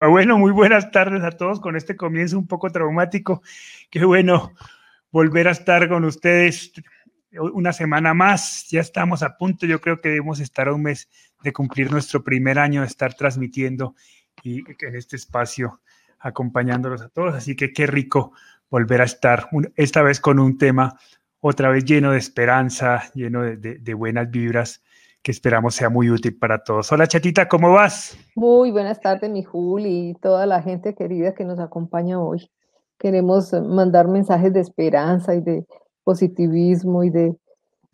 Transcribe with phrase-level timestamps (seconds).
[0.00, 3.42] Bueno, muy buenas tardes a todos con este comienzo un poco traumático.
[3.90, 4.54] Qué bueno
[5.10, 6.72] volver a estar con ustedes
[7.32, 8.68] una semana más.
[8.70, 11.08] Ya estamos a punto, yo creo que debemos estar a un mes
[11.42, 13.96] de cumplir nuestro primer año de estar transmitiendo
[14.44, 15.80] y en este espacio
[16.20, 17.34] acompañándolos a todos.
[17.34, 18.32] Así que qué rico
[18.70, 20.96] volver a estar, esta vez con un tema
[21.40, 24.80] otra vez lleno de esperanza, lleno de, buenas vibras
[25.22, 26.90] que esperamos sea muy útil para todos.
[26.92, 28.16] Hola chatita, ¿cómo vas?
[28.34, 32.50] Muy buenas tardes, mi Juli y toda la gente querida que nos acompaña hoy.
[32.98, 35.66] Queremos mandar mensajes de esperanza y de
[36.04, 37.36] positivismo y de,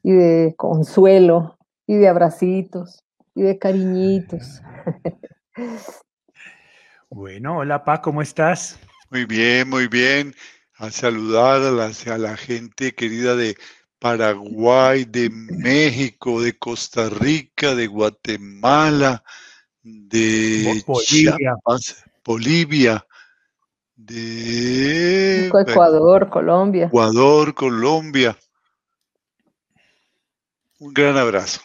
[0.03, 3.05] y de consuelo y de abracitos
[3.35, 4.63] y de cariñitos.
[7.11, 8.77] Bueno, hola Pa, ¿cómo estás?
[9.09, 10.35] Muy bien, muy bien.
[10.79, 13.55] A saludar a la, a la gente querida de
[14.05, 19.25] Paraguay, de México, de Costa Rica, de Guatemala,
[19.83, 21.57] de Bolivia,
[22.23, 23.07] Bolivia
[23.97, 26.85] de Ecuador, Colombia.
[26.85, 28.37] Ecuador, Colombia.
[30.81, 31.63] Un gran abrazo.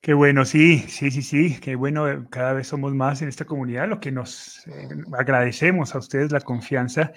[0.00, 3.88] Qué bueno, sí, sí, sí, sí, qué bueno, cada vez somos más en esta comunidad,
[3.88, 7.12] lo que nos eh, agradecemos a ustedes la confianza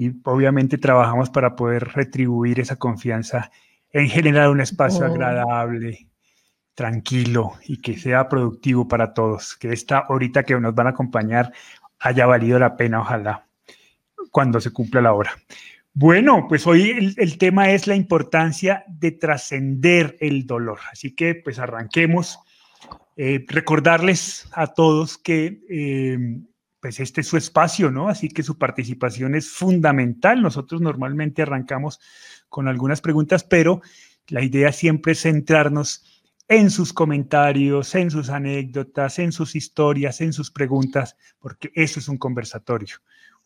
[0.00, 3.50] y obviamente trabajamos para poder retribuir esa confianza
[3.92, 5.08] en generar un espacio oh.
[5.08, 6.08] agradable,
[6.74, 9.56] tranquilo y que sea productivo para todos.
[9.56, 11.52] Que esta ahorita que nos van a acompañar
[11.98, 13.44] haya valido la pena, ojalá,
[14.30, 15.32] cuando se cumpla la hora.
[15.92, 20.78] Bueno, pues hoy el, tema es la importancia de trascender el dolor.
[20.90, 22.38] Así que pues arranquemos.
[23.18, 26.40] Eh, recordarles a todos que eh,
[26.80, 28.08] pues este es su espacio, ¿no?
[28.08, 30.40] Así que su participación es fundamental.
[30.42, 32.00] Nosotros normalmente arrancamos
[32.48, 33.82] con algunas preguntas, pero
[34.28, 36.04] la idea siempre es centrarnos
[36.48, 42.08] en sus comentarios, en sus anécdotas, en sus historias, en sus preguntas, porque eso es
[42.08, 42.96] un conversatorio,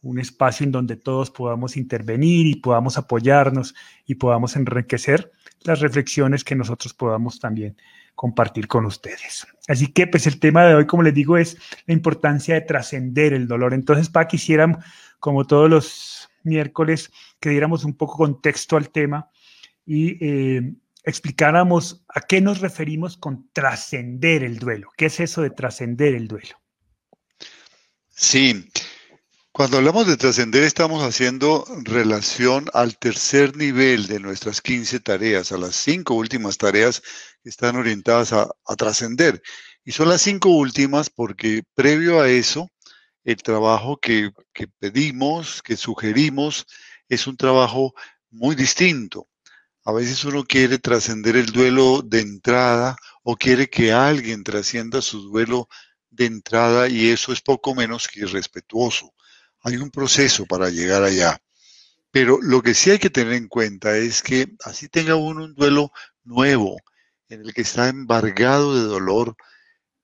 [0.01, 3.75] un espacio en donde todos podamos intervenir y podamos apoyarnos
[4.07, 5.31] y podamos enriquecer
[5.65, 7.77] las reflexiones que nosotros podamos también
[8.15, 9.47] compartir con ustedes.
[9.69, 13.33] Así que pues el tema de hoy, como les digo, es la importancia de trascender
[13.33, 13.75] el dolor.
[13.75, 14.79] Entonces, para quisiera,
[15.19, 17.11] como todos los miércoles,
[17.41, 19.31] que diéramos un poco contexto al tema
[19.87, 24.91] y eh, explicáramos a qué nos referimos con trascender el duelo.
[24.97, 26.61] ¿Qué es eso de trascender el duelo?
[28.09, 28.71] Sí,
[29.57, 35.59] cuando hablamos de trascender estamos haciendo relación al tercer nivel de nuestras 15 tareas, a
[35.59, 37.03] las cinco últimas tareas
[37.34, 39.43] que están orientadas a, trascender.
[39.85, 42.71] Y son las cinco últimas porque previo a eso,
[43.25, 46.67] el trabajo que, que pedimos, que sugerimos,
[47.09, 47.95] es un trabajo
[48.31, 49.29] muy distinto.
[49.85, 55.21] A veces uno quiere trascender el duelo de entrada o quiere que alguien trascienda su
[55.21, 55.69] duelo
[56.11, 59.15] de entrada y eso es poco menos que irrespetuoso
[59.65, 61.39] hay un proceso para llegar allá.
[62.11, 65.55] Pero lo que sí hay que tener en cuenta es que así tenga uno un
[65.55, 65.91] duelo
[66.23, 66.77] nuevo,
[67.29, 69.37] en el que está embargado de dolor,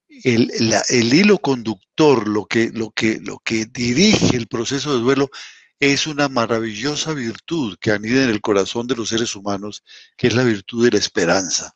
[0.08, 5.30] el, hilo conductor, lo que, lo, que, dirige el proceso de duelo,
[5.78, 9.82] es una maravillosa virtud que anida en el corazón de los seres humanos,
[10.16, 11.74] que es la virtud de la esperanza.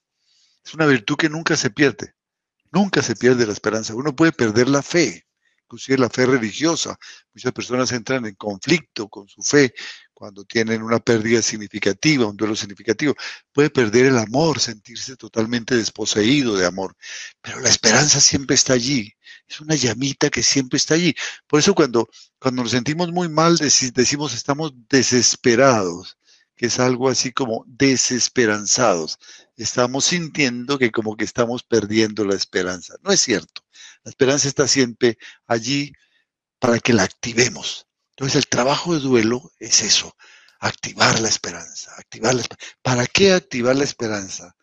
[0.64, 2.14] Es una virtud que nunca se pierde,
[2.70, 3.94] nunca se pierde la esperanza.
[3.94, 5.26] Uno puede perder la fe,
[5.62, 6.98] inclusive la fe religiosa.
[7.32, 9.74] Muchas personas entran en conflicto con su fe
[10.24, 13.14] cuando tienen una pérdida significativa, un duelo significativo.
[13.52, 16.96] Puede perder el amor, sentirse totalmente desposeído de amor,
[17.42, 19.12] pero la esperanza siempre está allí.
[19.46, 21.14] Es una llamita que siempre está allí.
[21.46, 22.08] Por eso cuando,
[22.38, 26.16] cuando nos sentimos muy mal decimos estamos desesperados,
[26.56, 29.18] que es algo así como desesperanzados.
[29.58, 32.94] Estamos sintiendo que como que estamos perdiendo la esperanza.
[33.02, 33.60] No es cierto.
[34.04, 35.92] La esperanza está siempre allí
[36.58, 37.86] para que la activemos.
[38.16, 40.16] Entonces el trabajo de duelo es eso,
[40.60, 42.44] activar la esperanza, activar la
[42.80, 44.54] ¿Para qué activar la esperanza?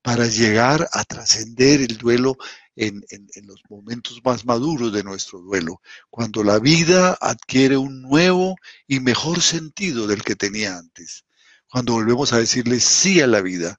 [0.00, 2.38] Para llegar a trascender el duelo
[2.74, 8.56] en, en, los momentos más maduros de nuestro duelo, cuando la vida adquiere un nuevo
[8.86, 11.24] y mejor sentido del que tenía antes,
[11.68, 13.78] cuando volvemos a decirle sí a la vida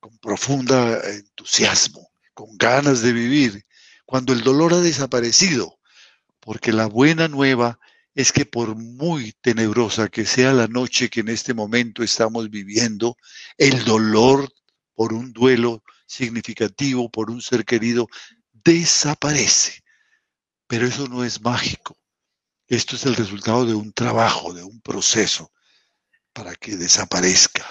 [0.00, 3.66] con profunda entusiasmo, con ganas de vivir,
[4.04, 5.78] cuando el dolor ha desaparecido,
[6.40, 7.78] porque la buena nueva
[8.14, 13.16] es que por muy tenebrosa que sea la noche que en este momento estamos viviendo,
[13.56, 14.52] el dolor
[14.94, 18.08] por un duelo significativo, por un ser querido,
[18.52, 19.82] desaparece.
[20.66, 21.96] Pero eso no es mágico.
[22.66, 25.52] Esto es el resultado de un trabajo, de un proceso,
[26.32, 27.66] para que desaparezca,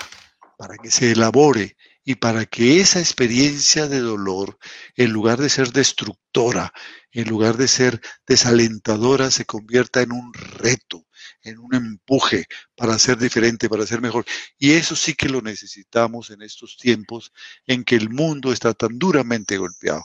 [0.58, 1.78] para que se elabore
[2.10, 4.58] y para que esa experiencia de dolor,
[4.96, 6.74] en lugar de ser destructora,
[7.12, 11.06] en lugar de ser desalentadora, se convierta en un reto,
[11.44, 14.26] en un empuje para ser diferente, para ser mejor.
[14.58, 17.32] Y eso sí que lo necesitamos en estos tiempos
[17.68, 20.04] en que el mundo está tan duramente golpeado.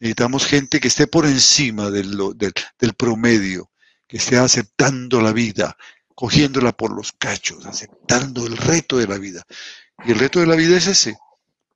[0.00, 2.16] Necesitamos gente que esté por encima del,
[2.98, 3.70] promedio,
[4.08, 5.76] que esté aceptando la vida,
[6.16, 9.44] cogiéndola por los cachos, aceptando el reto de la vida.
[10.04, 11.16] Y el reto de la vida es ese,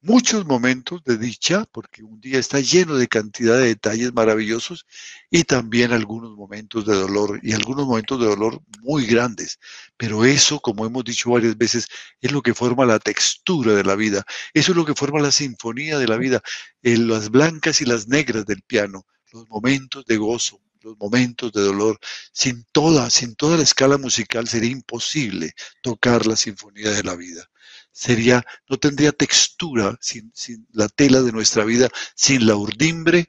[0.01, 4.87] muchos momentos de dicha, porque un día está lleno de cantidad de detalles maravillosos,
[5.31, 9.59] y también algunos momentos de dolor, y algunos momentos de dolor muy grandes.
[9.97, 11.89] Pero eso, como hemos dicho varias veces,
[12.21, 14.25] es lo que forma la textura de la vida.
[14.55, 16.43] Eso es lo que forma la sinfonía de la vida,
[16.83, 21.63] en las blancas y las negras del piano, los momentos de gozo, los momentos de
[21.63, 21.99] dolor.
[22.33, 25.53] Sin toda, sin toda la escala musical sería imposible
[25.83, 27.49] tocar la sinfonía de la vida
[27.99, 30.33] sería, no tendría textura sin,
[30.73, 33.27] la tela de nuestra vida, sin la urdimbre,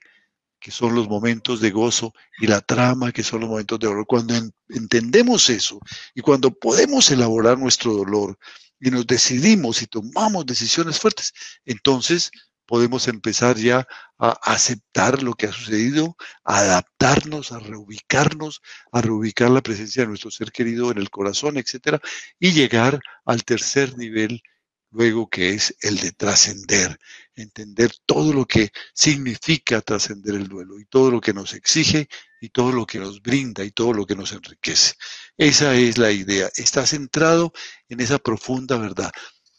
[0.60, 4.06] que son los momentos de gozo, y la trama, que son los momentos de dolor.
[4.06, 4.36] Cuando
[4.68, 5.80] entendemos eso
[6.13, 8.38] y cuando podemos elaborar nuestro dolor
[8.80, 11.33] y nos decidimos y tomamos decisiones fuertes,
[11.65, 12.30] entonces
[12.68, 13.88] podemos empezar ya
[14.19, 18.62] a aceptar lo que ha sucedido, a adaptarnos, a reubicarnos,
[18.92, 22.00] a reubicar la presencia de nuestro ser querido en el corazón, etcétera,
[22.38, 24.44] y llegar al tercer nivel
[24.91, 27.00] luego que es el de trascender,
[27.36, 32.09] entender todo lo que significa trascender el duelo y todo lo que nos exige
[32.41, 34.94] y todo lo que nos brinda y todo lo que nos enriquece.
[35.38, 37.53] Esa es la idea, está centrado
[37.88, 39.12] en esa profunda verdad.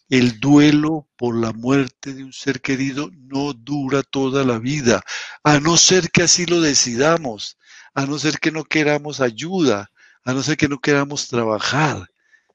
[0.09, 5.03] El duelo por la muerte de un ser querido no dura toda la vida,
[5.45, 7.59] a no ser que así lo decidamos,
[7.95, 9.93] a no ser que no queramos ayuda,
[10.25, 12.11] a no ser que no queramos trabajar.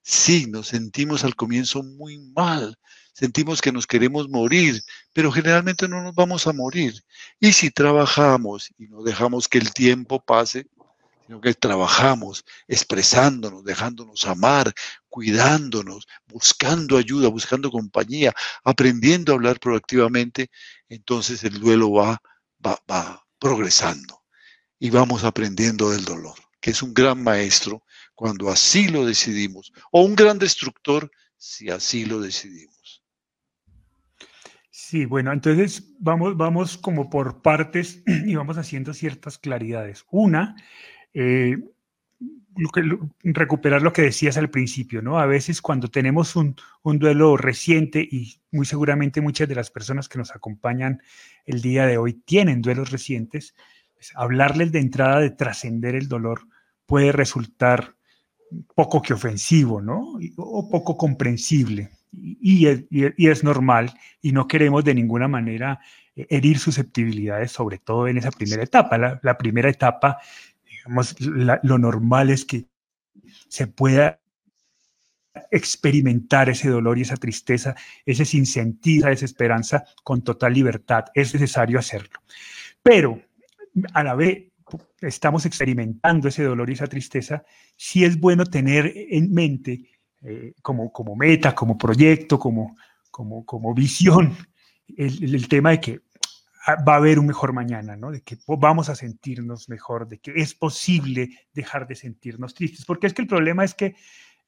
[0.07, 2.77] Sí, nos sentimos al comienzo muy mal,
[3.11, 6.93] sentimos que nos queremos morir, pero generalmente no nos vamos a morir.
[7.39, 10.67] Y si trabajamos y no dejamos que el tiempo pase,
[11.25, 14.71] sino que trabajamos expresándonos, dejándonos amar,
[15.09, 18.31] cuidándonos, buscando ayuda, buscando compañía,
[18.63, 20.51] aprendiendo a hablar proactivamente,
[20.87, 22.21] entonces el duelo va,
[22.63, 24.21] va, va progresando
[24.77, 27.81] y vamos aprendiendo del dolor, que es un gran maestro
[28.15, 33.03] cuando así lo decidimos, o un gran destructor si así lo decidimos.
[34.71, 40.05] Sí, bueno, entonces vamos, vamos como por partes y vamos haciendo ciertas claridades.
[40.09, 40.55] Una,
[41.13, 41.57] eh,
[43.23, 45.19] recuperar lo que decías al principio, ¿no?
[45.19, 50.17] A veces cuando tenemos un, duelo reciente y muy seguramente muchas de las personas que
[50.17, 51.01] nos acompañan
[51.45, 53.55] el día de hoy tienen duelos recientes,
[53.93, 56.47] pues hablarles de entrada de trascender el dolor
[56.85, 57.95] puede resultar
[58.73, 60.17] poco que ofensivo, ¿no?
[60.37, 61.89] O poco comprensible.
[62.11, 65.79] Y es, normal y no queremos de ninguna manera
[66.15, 69.19] eh, herir susceptibilidades, sobre todo en esa primera etapa.
[69.21, 70.17] La, primera etapa,
[70.63, 72.67] digamos, lo normal es que
[73.49, 74.19] se pueda
[75.51, 77.75] experimentar ese dolor y esa tristeza,
[78.05, 81.05] ese sinsentido, esa desesperanza con total libertad.
[81.13, 82.21] Es necesario hacerlo.
[82.81, 83.21] Pero
[83.93, 84.45] a la vez,
[85.01, 87.43] estamos experimentando ese dolor y esa tristeza,
[87.75, 89.89] sí es bueno tener en mente
[90.23, 92.75] eh, como, como meta, como proyecto, como,
[93.11, 94.35] como, como visión,
[94.97, 96.01] el, tema de que
[96.67, 98.11] va a haber un mejor mañana, ¿no?
[98.11, 103.07] de que vamos a sentirnos mejor, de que es posible dejar de sentirnos tristes, porque
[103.07, 103.95] es que el problema es que,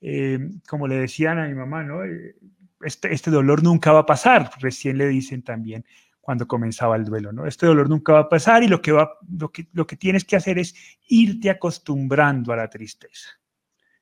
[0.01, 2.03] eh, como le decían a mi mamá, ¿no?
[2.03, 2.35] Eh,
[2.81, 5.85] este, este dolor nunca va a pasar, recién le dicen también,
[6.27, 7.47] cuando comenzaba el duelo, ¿no?
[7.47, 10.25] Este dolor nunca va a pasar y lo que, va, lo que, lo que tienes
[10.25, 10.75] que hacer es
[11.07, 13.29] irte acostumbrando a la tristeza,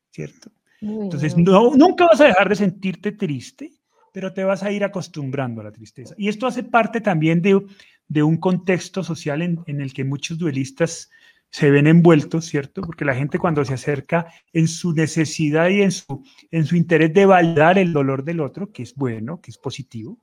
[0.10, 0.52] ¿cierto?
[0.82, 3.74] Entonces, no, nunca vas a dejar de sentirte triste,
[4.12, 6.16] pero te vas a ir acostumbrando a la tristeza.
[6.18, 7.64] Y esto hace parte también de,
[8.08, 11.12] de un contexto social en, en, el que muchos duelistas
[11.52, 12.82] se ven envueltos, ¿cierto?
[12.82, 17.14] Porque la gente cuando se acerca en su necesidad y en su, en su interés
[17.14, 20.18] de validar el dolor del otro, que es bueno, que es positivo,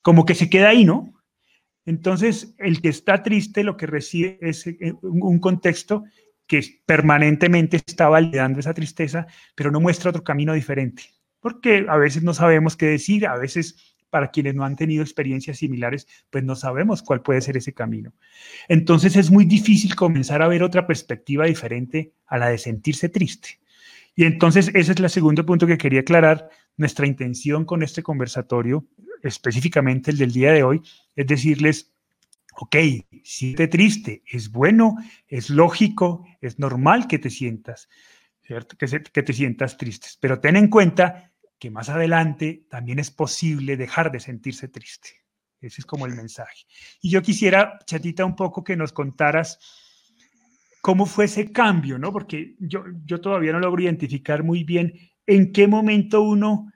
[0.00, 1.12] como que se queda ahí, ¿no?
[1.84, 6.04] Entonces, el que está triste lo que recibe es eh, un contexto
[6.46, 11.04] que permanentemente está validando esa tristeza, pero no muestra otro camino diferente,
[11.40, 15.56] porque a veces no sabemos qué decir, a veces para quienes no han tenido experiencias
[15.56, 18.12] similares, pues no sabemos cuál puede ser ese camino.
[18.68, 23.58] Entonces es muy difícil comenzar a ver otra perspectiva diferente a la de sentirse triste.
[24.14, 26.50] Y entonces ese es el segundo punto que quería aclarar.
[26.76, 28.86] Nuestra intención con este conversatorio
[29.22, 30.82] específicamente el del día de hoy,
[31.14, 31.92] es decirles,
[32.56, 32.76] ok,
[33.24, 37.88] siente triste, es bueno, es lógico, es normal que te sientas,
[38.42, 38.76] ¿cierto?
[38.76, 44.10] Que, te sientas tristes, pero ten en cuenta que más adelante también es posible dejar
[44.10, 45.10] de sentirse triste.
[45.60, 46.64] Ese es como el mensaje.
[47.00, 49.60] Y yo quisiera, Chatita, un poco que nos contaras
[50.80, 52.12] cómo fue ese cambio, ¿no?
[52.12, 54.92] Porque yo, yo todavía no logro identificar muy bien
[55.26, 56.72] en qué momento uno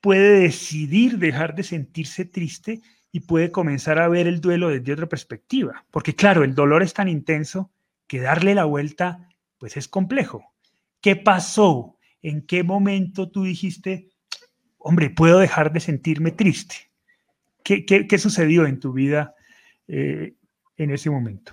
[0.00, 2.80] puede decidir dejar de sentirse triste
[3.12, 5.84] y puede comenzar a ver el duelo desde otra perspectiva.
[5.90, 7.70] Porque claro, el dolor es tan intenso
[8.06, 10.52] que darle la vuelta, pues es complejo.
[11.00, 11.96] ¿Qué pasó?
[12.22, 14.10] ¿En qué momento tú dijiste,
[14.78, 16.90] hombre, puedo dejar de sentirme triste?
[17.62, 19.34] ¿Qué, qué, sucedió en tu vida
[19.86, 20.34] eh,
[20.76, 21.52] en ese momento?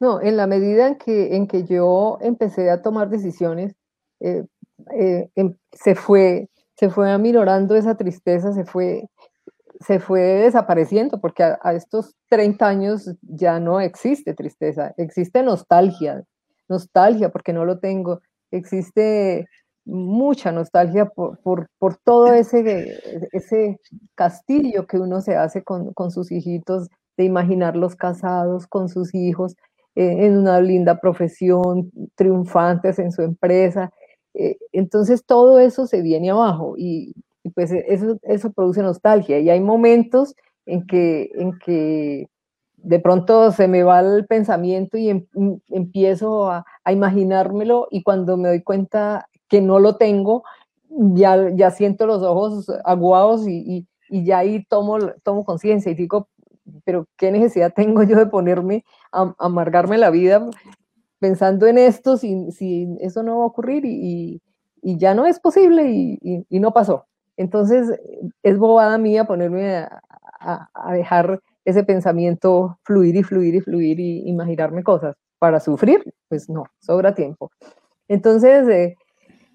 [0.00, 3.76] No, en la medida en que, en que yo empecé a tomar decisiones,
[4.20, 4.44] eh,
[4.92, 9.08] eh, em, se, fue, se fue aminorando esa tristeza, se fue,
[9.80, 16.24] se fue desapareciendo, porque a, estos 30 años ya no existe tristeza, existe nostalgia,
[16.68, 18.20] nostalgia porque no lo tengo,
[18.50, 19.46] existe
[19.84, 22.98] mucha nostalgia por, por, todo ese,
[23.32, 23.80] ese
[24.14, 29.56] castillo que uno se hace con, con, sus hijitos, de imaginarlos casados con sus hijos,
[29.96, 33.90] eh, en una linda profesión, triunfantes en su empresa.
[34.34, 37.14] Eh, entonces todo eso se viene abajo y,
[37.54, 42.28] pues eso, eso produce nostalgia y hay momentos en que, en que
[42.76, 45.26] de pronto se me va el pensamiento y em,
[45.68, 50.44] empiezo a, a, imaginármelo y cuando me doy cuenta que no lo tengo,
[50.90, 56.28] ya, ya siento los ojos aguados y, y, ya ahí tomo, tomo conciencia y digo,
[56.84, 60.48] pero ¿qué necesidad tengo yo de ponerme a, amargarme la vida
[61.20, 64.42] pensando en esto si, si eso no va a ocurrir y,
[64.82, 67.06] y ya no es posible y, no pasó?
[67.36, 68.00] Entonces
[68.42, 70.02] es bobada mía ponerme a,
[70.74, 76.48] a, dejar ese pensamiento fluir y fluir y fluir y imaginarme cosas para sufrir, pues
[76.48, 77.50] no, sobra tiempo.
[78.08, 78.96] Entonces, eh,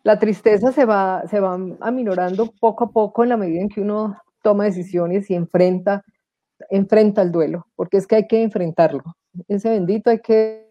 [0.04, 3.82] la tristeza se va, se va aminorando poco a poco en la medida en que
[3.82, 6.04] uno toma decisiones y enfrenta,
[6.70, 9.04] enfrenta el duelo, porque es que hay que enfrentarlo.
[9.48, 10.65] Ese bendito hay que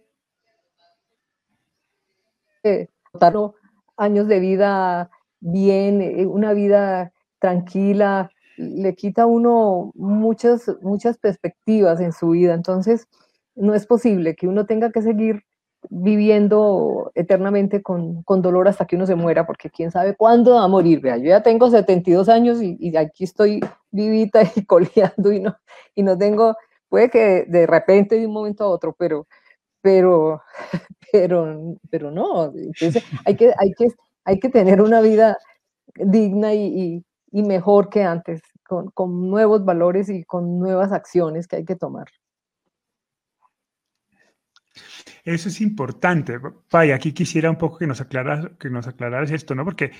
[3.96, 12.00] años de vida bien, eh, una vida tranquila, le quita a uno muchas, muchas perspectivas
[12.00, 12.54] en su vida.
[12.54, 13.08] Entonces,
[13.54, 15.42] no es posible que uno tenga que seguir
[15.90, 20.64] viviendo eternamente con, con, dolor hasta que uno se muera, porque quién sabe cuándo va
[20.64, 21.00] a morir.
[21.00, 25.56] Vea, yo ya tengo 72 años y, y aquí estoy vivita y coleando y no,
[25.94, 26.56] y no tengo,
[26.88, 29.26] puede que de repente de un momento a otro, pero,
[29.82, 30.40] pero,
[31.14, 32.52] pero, pero no.
[32.56, 33.86] Entonces hay que, hay que,
[34.24, 35.38] hay que tener una vida
[35.94, 41.46] digna y, y, y mejor que antes, con, con nuevos valores y con nuevas acciones
[41.46, 42.08] que hay que tomar.
[45.22, 46.38] Eso es importante.
[46.70, 49.64] Vaya, aquí quisiera un poco que nos aclaras, que nos aclararas esto, ¿no?
[49.64, 49.92] Porque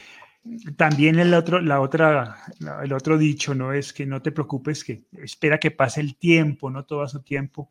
[0.76, 2.38] también el otro, la otra,
[2.82, 3.72] el otro dicho, ¿no?
[3.72, 7.22] Es que no te preocupes, que espera que pase el tiempo, no todo a su
[7.22, 7.70] tiempo.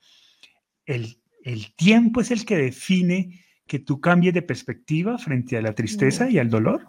[0.85, 5.73] El, el tiempo es el que define que tú cambies de perspectiva frente a la
[5.73, 6.85] tristeza y al dolor.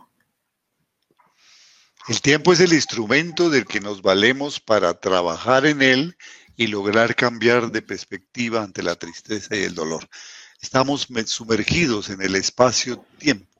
[2.08, 6.16] El tiempo es el instrumento del que nos valemos para trabajar en él
[6.56, 10.08] y lograr cambiar de perspectiva ante la tristeza y el dolor.
[10.60, 13.54] Estamos sumergidos en el espacio-tiempo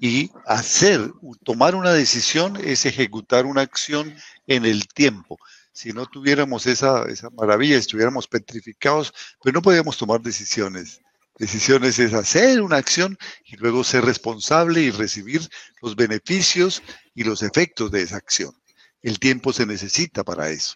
[0.00, 1.12] y hacer,
[1.44, 4.14] tomar una decisión es ejecutar una acción
[4.46, 5.38] en el tiempo.
[5.72, 9.12] Si no tuviéramos esa, esa maravilla, estuviéramos petrificados,
[9.42, 11.00] pero no podíamos tomar decisiones.
[11.38, 15.40] Decisiones es hacer una acción y luego ser responsable y recibir
[15.80, 16.82] los beneficios
[17.14, 18.52] y los efectos de esa acción.
[19.00, 20.74] El tiempo se necesita para eso.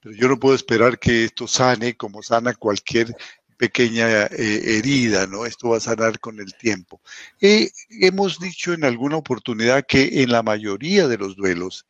[0.00, 3.16] Pero yo no puedo esperar que esto sane como sana cualquier
[3.56, 5.46] pequeña eh, herida, ¿no?
[5.46, 7.00] Esto va a sanar con el tiempo.
[7.40, 11.86] Eh, hemos dicho en alguna oportunidad que en la mayoría de los duelos,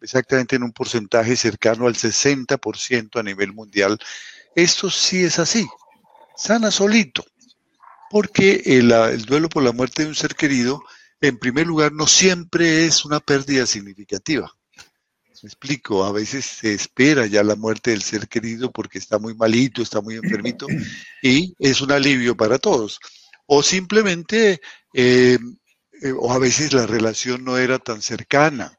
[0.00, 3.98] exactamente en un porcentaje cercano al 60% a nivel mundial,
[4.54, 5.66] esto sí es así,
[6.36, 7.24] sana solito,
[8.10, 10.82] porque el, el duelo por la muerte de un ser querido,
[11.20, 14.52] en primer lugar, no siempre es una pérdida significativa.
[15.42, 19.34] Me explico, a veces se espera ya la muerte del ser querido porque está muy
[19.34, 20.66] malito, está muy enfermito
[21.22, 22.98] y es un alivio para todos.
[23.46, 24.60] O simplemente,
[24.94, 25.38] eh,
[26.02, 28.76] eh, o a veces la relación no era tan cercana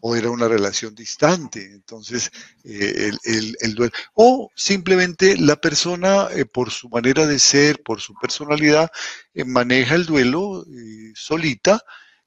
[0.00, 2.30] o era una relación distante, entonces
[2.64, 3.92] eh, el, el, duelo.
[4.14, 8.90] O simplemente la persona, por su manera de ser, por su personalidad,
[9.46, 10.64] maneja el duelo
[11.14, 11.80] solita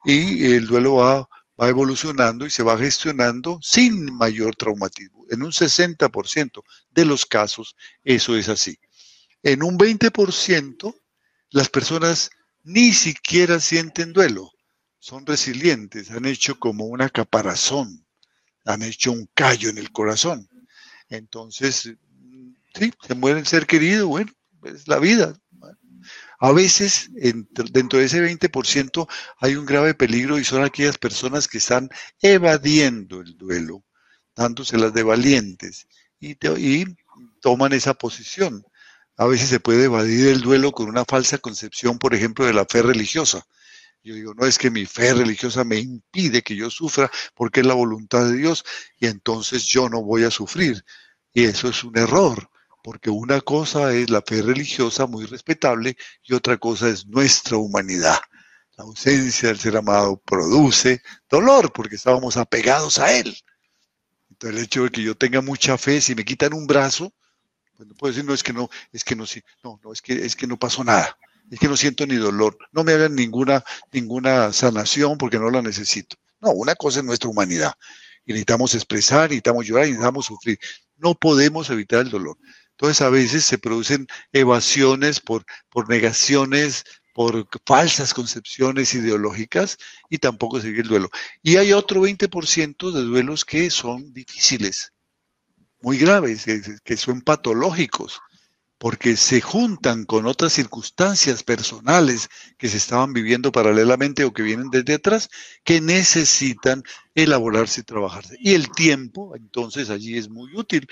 [0.04, 1.28] y el duelo va
[1.62, 5.26] va evolucionando y se va gestionando sin mayor traumatismo.
[5.30, 8.80] En un 60% de los casos eso es así.
[9.44, 10.96] En un 20%
[11.52, 12.32] las personas
[12.64, 14.52] ni siquiera sienten duelo,
[15.02, 18.06] son resilientes, han hecho como una caparazón,
[18.66, 20.48] han hecho un callo en el corazón.
[21.10, 21.92] Entonces,
[22.76, 24.32] sí, se muere el ser querido, bueno,
[24.64, 25.36] es la vida.
[26.40, 29.08] A veces, dentro de ese 20%,
[29.40, 31.90] hay un grave peligro y son aquellas personas que están
[32.22, 33.84] evadiendo el duelo,
[34.36, 35.88] dándoselas de valientes
[36.20, 36.86] y, y
[37.42, 38.64] toman esa posición.
[39.18, 42.66] A veces se puede evadir el duelo con una falsa concepción, por ejemplo, de la
[42.66, 43.48] fe religiosa.
[44.04, 47.68] Yo digo, no es que mi fe religiosa me impide que yo sufra porque es
[47.68, 48.66] la voluntad de Dios
[49.00, 50.84] y entonces yo no voy a sufrir.
[51.34, 52.50] Y eso es un error,
[52.84, 58.18] porque una cosa es la fe religiosa muy respetable y otra cosa es nuestra humanidad.
[58.76, 63.38] La ausencia del ser amado produce dolor porque estábamos apegados a Él.
[64.32, 67.14] Entonces el hecho de que yo tenga mucha fe, si me quitan un brazo,
[67.78, 69.26] pues no puedo decir, no, es que no, es que no,
[69.64, 71.16] no, no, es que, es que no pasó nada
[71.50, 75.62] es que no siento ni dolor, no me hagan ninguna, ninguna sanación porque no la
[75.62, 76.16] necesito.
[76.40, 77.74] No, una cosa es nuestra humanidad.
[78.26, 80.60] Y necesitamos expresar, necesitamos llorar, necesitamos sufrir.
[80.98, 82.38] No podemos evitar el dolor.
[82.72, 86.84] Entonces a veces se producen evasiones por, por negaciones,
[87.14, 89.78] por falsas concepciones ideológicas
[90.10, 91.10] y tampoco sigue el duelo.
[91.44, 94.94] Y hay otro 20% de duelos que son difíciles,
[95.82, 96.46] muy graves,
[96.84, 98.20] que son patológicos
[98.82, 104.72] porque se juntan con otras circunstancias personales que se estaban viviendo paralelamente o que vienen
[104.72, 105.30] desde atrás,
[105.64, 106.82] que necesitan
[107.14, 108.38] elaborarse y trabajarse.
[108.40, 110.88] Y el tiempo, entonces, allí es muy útil,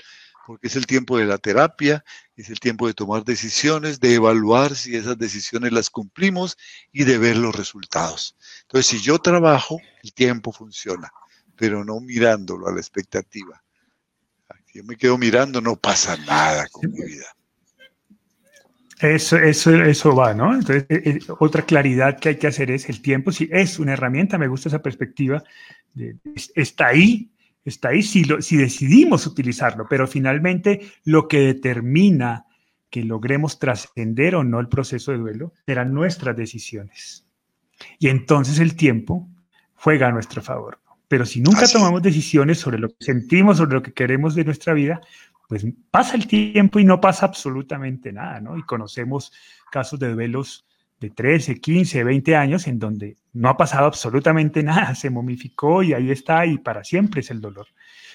[0.46, 2.04] porque es el tiempo de la terapia,
[2.36, 6.58] es el tiempo de tomar decisiones, de evaluar si esas decisiones las cumplimos
[6.92, 8.36] y de ver los resultados.
[8.62, 11.10] Entonces, si yo trabajo, el tiempo funciona,
[11.56, 13.60] pero no mirándolo a la expectativa.
[14.72, 17.34] Yo me quedo mirando, no pasa nada con mi vida.
[19.00, 20.54] Eso, eso, eso va, ¿no?
[20.54, 23.94] Entonces, eh, eh, otra claridad que hay que hacer es el tiempo, si es una
[23.94, 25.42] herramienta, me gusta esa perspectiva,
[26.54, 27.30] está ahí,
[27.64, 32.44] está ahí si, lo, si decidimos utilizarlo, pero finalmente lo que determina
[32.90, 37.24] que logremos trascender o no el proceso de duelo serán nuestras decisiones.
[37.98, 39.28] Y entonces el tiempo
[39.74, 40.78] juega a nuestro favor.
[41.08, 44.74] Pero si nunca tomamos decisiones sobre lo que sentimos, sobre lo que queremos de nuestra
[44.74, 45.00] vida,
[45.50, 48.56] pues pasa el tiempo y no pasa absolutamente nada, ¿no?
[48.56, 49.32] Y conocemos
[49.72, 50.64] casos de duelos
[51.00, 55.92] de 13, 15, 20 años en donde no ha pasado absolutamente nada, se momificó y
[55.92, 57.66] ahí está y para siempre es el dolor.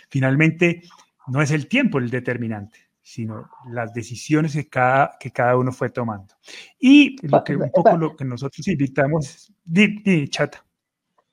[0.08, 0.84] Finalmente,
[1.28, 5.90] no es el tiempo el determinante, sino las decisiones que cada, que cada uno fue
[5.90, 6.36] tomando.
[6.80, 10.64] Y lo que, un poco lo que nosotros invitamos, di, chata.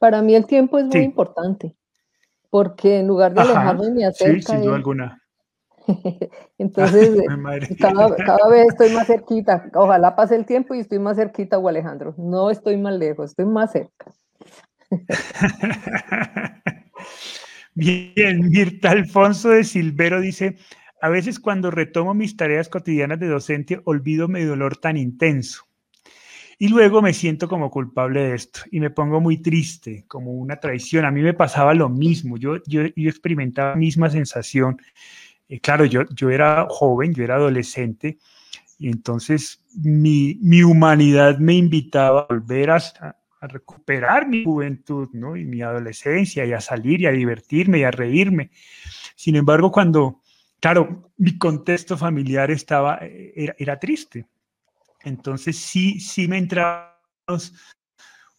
[0.00, 1.76] Para mí el tiempo es muy importante,
[2.50, 4.40] porque en lugar de alejarme me acerca.
[4.40, 5.21] Sí, sin duda alguna
[6.58, 7.22] Entonces,
[7.78, 9.70] cada, vez estoy más cerquita.
[9.74, 12.14] Ojalá pase el tiempo y estoy más cerquita, o Alejandro.
[12.18, 14.12] No estoy más lejos, estoy más cerca.
[17.74, 20.56] Bien, Mirta Alfonso de Silvero dice,
[21.00, 25.64] a veces cuando retomo mis tareas cotidianas de docente, olvido mi dolor tan intenso.
[26.58, 30.60] Y luego me siento como culpable de esto y me pongo muy triste, como una
[30.60, 31.04] traición.
[31.04, 34.76] A mí me pasaba lo mismo, yo, yo, yo experimentaba la misma sensación
[35.52, 38.18] eh, claro, yo, yo era joven, yo era adolescente,
[38.78, 45.36] y entonces mi, mi humanidad me invitaba a volver a, a, recuperar mi juventud, ¿no?
[45.36, 48.50] Y mi adolescencia, y a salir y a divertirme y a reírme.
[49.14, 50.22] Sin embargo, cuando,
[50.58, 54.26] claro, mi contexto familiar estaba, eh, era, triste.
[55.04, 56.92] Entonces sí, sí me entraban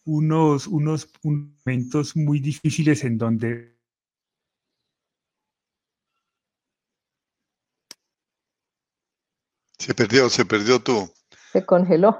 [0.04, 3.73] unos, unos momentos muy difíciles en donde
[9.84, 11.12] Se perdió, se perdió tú.
[11.52, 12.18] Se congeló.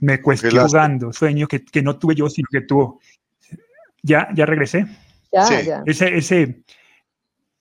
[0.00, 3.00] Me cuestioné jugando, sueño que, que, no tuve yo, sino que tuvo.
[4.02, 4.84] ¿Ya, ya regresé?
[5.32, 5.82] Ya, ya.
[5.86, 6.64] Ese, ese,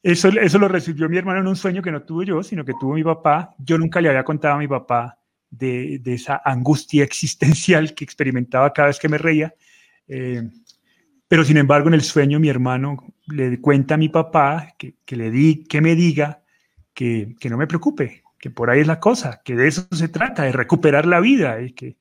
[0.02, 2.74] eso, eso lo recibió mi hermano en un sueño que no tuve yo, sino que
[2.80, 3.54] tuvo mi papá.
[3.60, 5.20] Yo nunca le había contado a mi papá
[5.52, 9.54] de, de esa angustia existencial que experimentaba cada vez que me reía.
[10.08, 10.50] Eh,
[11.28, 15.16] pero sin embargo, en el sueño mi hermano le cuenta a mi papá que, que
[15.16, 16.42] le di, que me diga
[16.96, 20.44] que, que no me preocupe, por ahí es la cosa, que de eso se trata,
[20.44, 21.96] de recuperar la vida y que,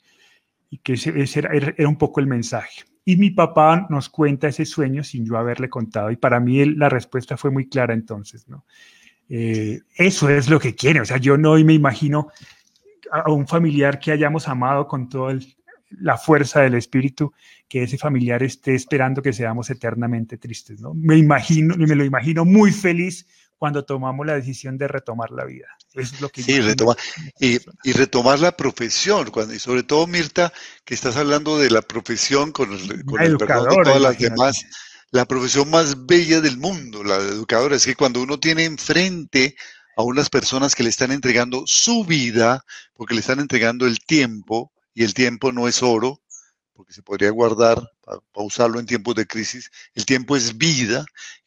[0.84, 2.84] ese, era, un poco el mensaje.
[3.04, 6.88] Y mi papá nos cuenta ese sueño sin yo haberle contado y para mí la
[6.88, 8.64] respuesta fue muy clara entonces, ¿no?
[9.28, 12.28] Eh, eso es lo que quiere, o sea, yo no me imagino
[13.10, 15.36] a un familiar que hayamos amado con toda
[15.90, 17.32] la fuerza del espíritu,
[17.68, 20.94] que ese familiar esté esperando que seamos eternamente tristes, ¿no?
[20.94, 23.26] Me imagino, me lo imagino muy feliz
[23.58, 25.66] cuando tomamos la decisión de retomar la vida.
[25.94, 26.96] Eso es lo que sí, retomar,
[27.40, 30.52] y, y, retomar la profesión, cuando, y sobre todo, Mirta,
[30.84, 34.66] que estás hablando de la profesión con el, con el perdón de todas las demás,
[35.10, 39.56] la profesión más bella del mundo, la de educadora, es que cuando uno tiene enfrente
[39.96, 42.62] a unas personas que le están entregando su vida,
[42.94, 46.22] porque le están entregando el tiempo, y el tiempo no es oro,
[46.74, 49.70] porque se podría guardar para, usarlo en tiempos de crisis.
[49.94, 51.04] El tiempo es vida.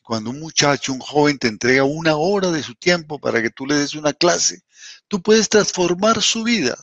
[0.09, 3.67] Cuando un muchacho, un joven te entrega una hora de su tiempo para que tú
[3.67, 4.63] le des una clase,
[5.07, 6.75] tú puedes transformar su vida.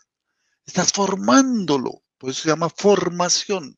[0.65, 2.05] Estás formándolo.
[2.19, 3.77] Por eso se llama formación.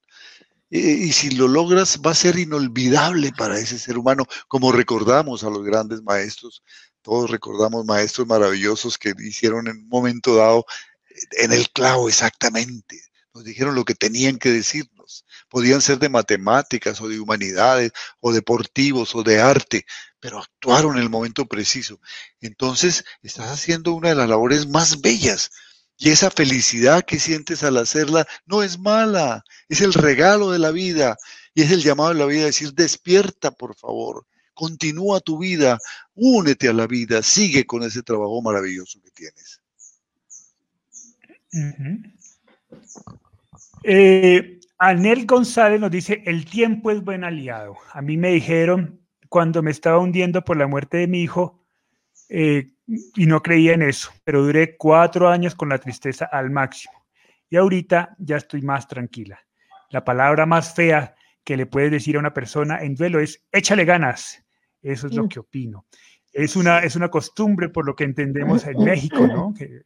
[0.68, 5.48] Y si lo logras, va a ser inolvidable para ese ser humano, como recordamos a
[5.48, 6.62] los grandes maestros.
[7.00, 10.66] Todos recordamos maestros maravillosos que hicieron en un momento dado
[11.38, 13.00] en el clavo exactamente
[13.38, 14.50] nos dijeron lo que tenían que
[15.48, 19.86] Podían ser de matemáticas o de humanidades o deportivos o de arte,
[20.20, 22.00] pero actuaron en el momento preciso.
[22.40, 25.50] Entonces, estás haciendo una de las labores más bellas.
[25.96, 30.70] Y esa felicidad que sientes al hacerla no es mala, es el regalo de la
[30.70, 31.16] vida
[31.54, 35.78] y es el llamado de la vida a decir, despierta por favor, continúa tu vida,
[36.14, 39.60] únete a la vida, sigue con ese trabajo maravilloso que tienes.
[43.82, 47.76] Eh, Anel González nos dice, el tiempo es buen aliado.
[47.92, 51.64] A mí me dijeron cuando me estaba hundiendo por la muerte de mi hijo
[52.28, 56.98] eh, y no creía en eso, pero duré cuatro años con la tristeza al máximo
[57.50, 59.38] y ahorita ya estoy más tranquila.
[59.90, 61.14] La palabra más fea
[61.44, 64.44] que le puedes decir a una persona en duelo es échale ganas.
[64.82, 65.86] Eso es lo que opino.
[66.32, 69.54] Es una, es una costumbre por lo que entendemos en México, ¿no?
[69.54, 69.82] Que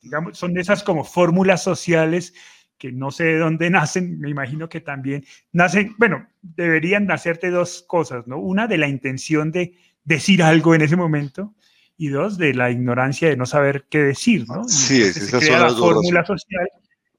[0.00, 2.32] digamos, son esas como fórmulas sociales
[2.80, 7.84] que no sé de dónde nacen, me imagino que también nacen, bueno, deberían nacerte dos
[7.86, 8.38] cosas, ¿no?
[8.38, 11.54] Una de la intención de decir algo en ese momento
[11.96, 14.66] y dos de la ignorancia de no saber qué decir, ¿no?
[14.66, 16.68] Sí, es, se crea la fórmula social,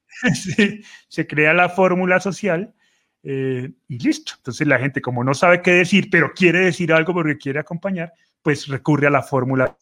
[1.07, 2.73] se, crea la fórmula social
[3.21, 4.33] eh, y listo.
[4.37, 8.11] Entonces la gente como no sabe qué decir, pero quiere decir algo porque quiere acompañar,
[8.41, 9.77] pues recurre a la fórmula.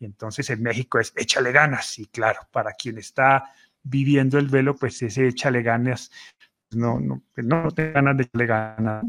[0.00, 4.76] Y entonces en México es échale ganas y claro, para quien está viviendo el velo,
[4.76, 6.10] pues ese échale ganas,
[6.72, 9.04] no, no, pues, no te ganas de echarle ganas.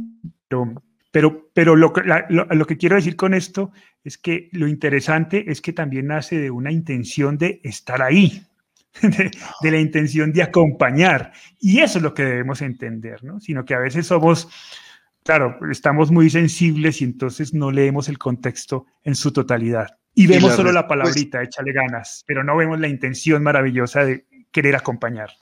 [0.47, 3.71] Pero, pero, pero lo, que, lo, que quiero decir con esto
[4.03, 8.43] es que lo interesante es que también nace de una intención de estar ahí,
[9.01, 11.33] de, de, la intención de acompañar.
[11.59, 13.39] Y eso es lo que debemos entender, ¿no?
[13.39, 14.49] Sino que a veces somos,
[15.23, 19.99] claro, estamos muy sensibles y entonces no leemos el contexto en su totalidad.
[20.15, 24.75] Y vemos solo la palabrita, échale ganas, pero no vemos la intención maravillosa de querer
[24.75, 25.35] acompañar.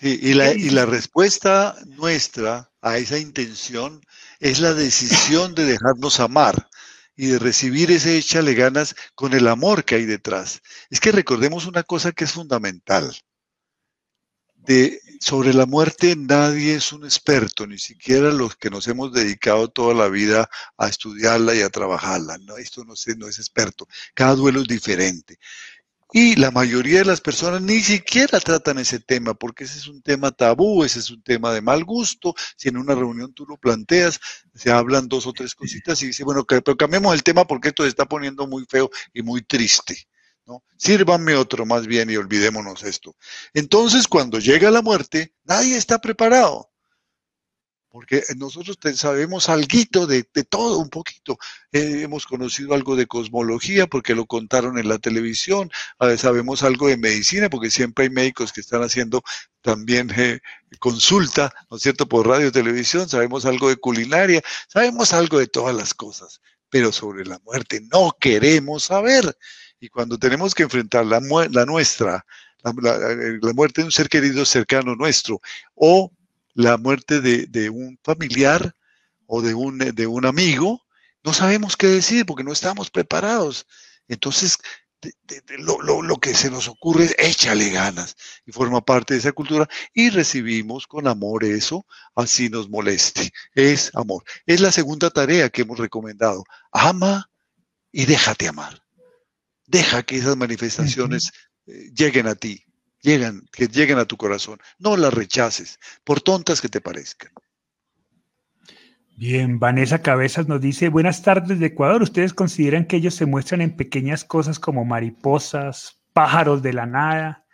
[0.00, 4.04] Y, la, y la respuesta nuestra a esa intención
[4.40, 6.68] es la decisión de dejarnos amar
[7.16, 10.60] y de recibir ese échale ganas con el amor que hay detrás.
[10.90, 13.14] Es que recordemos una cosa que es fundamental.
[14.54, 19.68] De, sobre la muerte nadie es un experto, ni siquiera los que nos hemos dedicado
[19.68, 22.38] toda la vida a estudiarla y a trabajarla.
[22.38, 22.56] ¿no?
[22.56, 23.86] Esto no no es experto.
[24.14, 25.38] Cada duelo es diferente.
[26.14, 30.02] Y la mayoría de las personas ni siquiera tratan ese tema, porque ese es un
[30.02, 32.34] tema tabú, ese es un tema de mal gusto.
[32.56, 34.20] Si en una reunión tú lo planteas,
[34.54, 37.84] se hablan dos o tres cositas y dice, bueno, pero cambiemos el tema porque esto
[37.84, 40.06] se está poniendo muy feo y muy triste.
[40.44, 40.62] ¿no?
[40.76, 43.16] Sírvanme otro más bien y olvidémonos esto.
[43.54, 46.71] Entonces, cuando llega la muerte, nadie está preparado
[47.92, 51.38] porque nosotros sabemos algo de, todo, un poquito.
[51.72, 55.70] Eh, hemos conocido algo de cosmología porque lo contaron en la televisión,
[56.16, 59.22] sabemos algo de medicina porque siempre hay médicos que están haciendo
[59.60, 60.40] también eh,
[60.78, 65.46] consulta, ¿no es cierto?, por radio y televisión, sabemos algo de culinaria, sabemos algo de
[65.46, 69.36] todas las cosas, pero sobre la muerte no queremos saber.
[69.80, 72.24] Y cuando tenemos que enfrentar la, la nuestra,
[72.62, 72.72] la,
[73.42, 75.42] la muerte de un ser querido cercano nuestro,
[75.74, 76.10] o
[76.54, 78.74] la muerte de, un familiar
[79.26, 80.82] o de un, de un amigo,
[81.24, 83.66] no sabemos qué decir porque no estamos preparados.
[84.08, 84.58] Entonces,
[85.58, 90.10] lo, que se nos ocurre es échale ganas y forma parte de esa cultura y
[90.10, 93.32] recibimos con amor eso, así nos moleste.
[93.54, 94.24] Es amor.
[94.46, 96.44] Es la segunda tarea que hemos recomendado.
[96.70, 97.30] Ama
[97.90, 98.82] y déjate amar.
[99.66, 101.32] Deja que esas manifestaciones
[101.66, 102.64] eh, lleguen a ti
[103.02, 104.58] llegan, que lleguen a tu corazón.
[104.78, 107.32] No las rechaces, por tontas que te parezcan.
[109.16, 112.02] Bien, Vanessa Cabezas nos dice, buenas tardes de Ecuador.
[112.02, 117.44] ¿Ustedes consideran que ellos se muestran en pequeñas cosas como mariposas, pájaros de la nada?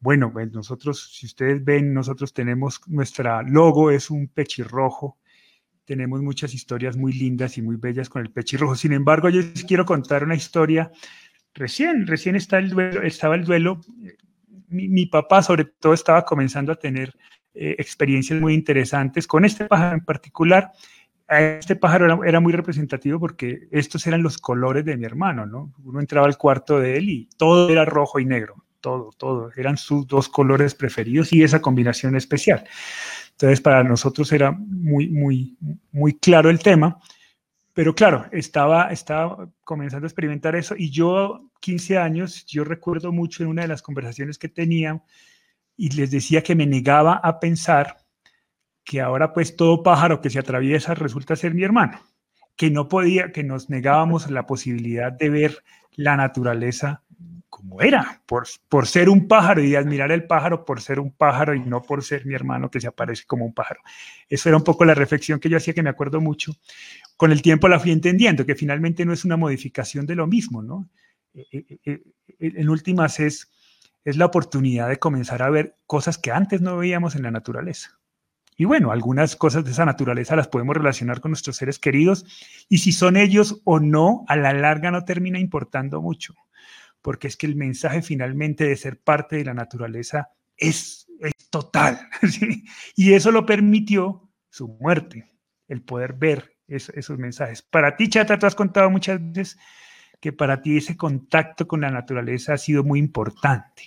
[0.00, 5.18] Bueno, pues nosotros, si ustedes ven, nosotros tenemos nuestra logo, es un pechirrojo
[5.84, 8.74] tenemos muchas historias muy lindas y muy bellas con el pechirrojo.
[8.74, 10.90] Sin embargo, yo quiero contar una historia.
[11.52, 13.80] Recién, recién está el duelo, estaba el duelo.
[14.74, 17.14] Mi, papá, sobre todo, estaba comenzando a tener
[17.54, 20.72] eh, experiencias muy interesantes con este pájaro en particular.
[21.28, 25.72] Este pájaro era, muy representativo porque estos eran los colores de mi hermano, ¿no?
[25.82, 29.50] Uno entraba al cuarto de él y todo era rojo y negro, todo, todo.
[29.56, 32.64] Eran sus dos colores preferidos y esa combinación especial.
[33.30, 35.56] Entonces, para nosotros era muy, muy,
[35.92, 36.98] muy claro el tema.
[37.74, 43.42] Pero claro, estaba, estaba comenzando a experimentar eso y yo, 15 años, yo recuerdo mucho
[43.42, 45.02] en una de las conversaciones que tenía
[45.76, 47.96] y les decía que me negaba a pensar
[48.84, 52.00] que ahora pues todo pájaro que se atraviesa resulta ser mi hermano,
[52.54, 55.64] que no podía, que nos negábamos la posibilidad de ver
[55.96, 57.02] la naturaleza
[57.54, 61.54] como era, por, por ser un pájaro y admirar el pájaro por ser un pájaro
[61.54, 63.80] y no por ser mi hermano que se aparece como un pájaro.
[64.28, 66.52] Eso era un poco la reflexión que yo hacía que me acuerdo mucho.
[67.24, 70.62] Con el tiempo la fui entendiendo, que finalmente no es una modificación de lo mismo,
[70.62, 70.90] ¿no?
[71.32, 72.02] Eh, eh, eh,
[72.38, 73.50] en últimas es,
[74.04, 77.98] es la oportunidad de comenzar a ver cosas que antes no veíamos en la naturaleza.
[78.58, 82.26] Y bueno, algunas cosas de esa naturaleza las podemos relacionar con nuestros seres queridos
[82.68, 86.34] y si son ellos o no, a la larga no termina importando mucho
[87.00, 91.06] porque es que el mensaje finalmente de ser parte de la naturaleza es,
[91.48, 92.06] total.
[92.96, 95.32] Y eso lo permitió su muerte,
[95.68, 97.62] el poder ver esos mensajes.
[97.62, 99.58] Para ti, Chata, tú has contado muchas veces
[100.20, 103.82] que para ti ese contacto con la naturaleza ha sido muy importante.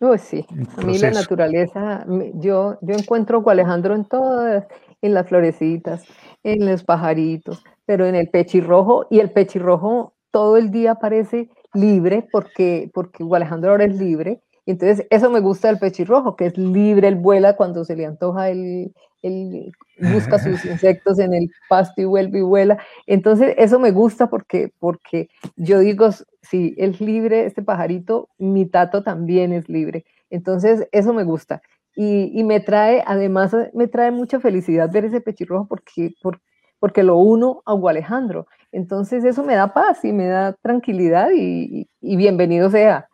[0.00, 0.46] Oh, sí,
[0.78, 4.66] a mí la naturaleza, yo, yo encuentro a Alejandro en todas,
[5.02, 6.06] en las florecitas,
[6.42, 12.26] en los pajaritos, pero en el pechirrojo, y el pechirrojo todo el día parece libre,
[12.32, 14.40] porque, porque Alejandro ahora es libre.
[14.70, 18.50] Entonces, eso me gusta del pechirrojo, que es libre, él vuela cuando se le antoja,
[18.50, 22.78] él, él busca sus insectos en el pasto y vuelve y vuela.
[23.06, 26.10] Entonces, eso me gusta porque, porque yo digo,
[26.42, 30.04] si es libre, este pajarito, mi tato también es libre.
[30.30, 31.62] Entonces, eso me gusta.
[31.96, 36.42] Y, y me trae, además, me trae mucha felicidad ver ese pechirrojo porque, porque,
[36.78, 38.46] porque lo uno a Alejandro.
[38.72, 43.08] Entonces eso me da paz y me da tranquilidad y, bienvenido sea.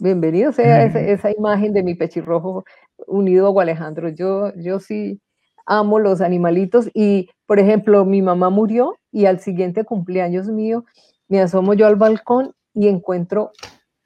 [0.00, 2.64] Bienvenido sea esa, imagen de mi pechirrojo
[3.06, 4.08] unido a Alejandro.
[4.08, 5.20] Yo, yo sí
[5.66, 10.84] amo los animalitos y, por ejemplo, mi mamá murió y al siguiente cumpleaños mío
[11.28, 13.52] me asomo yo al balcón y encuentro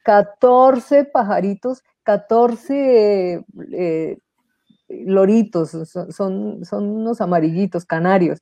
[0.05, 4.19] 14 pajaritos, 14 eh,
[4.89, 8.41] loritos, son, son unos amarillitos, canarios,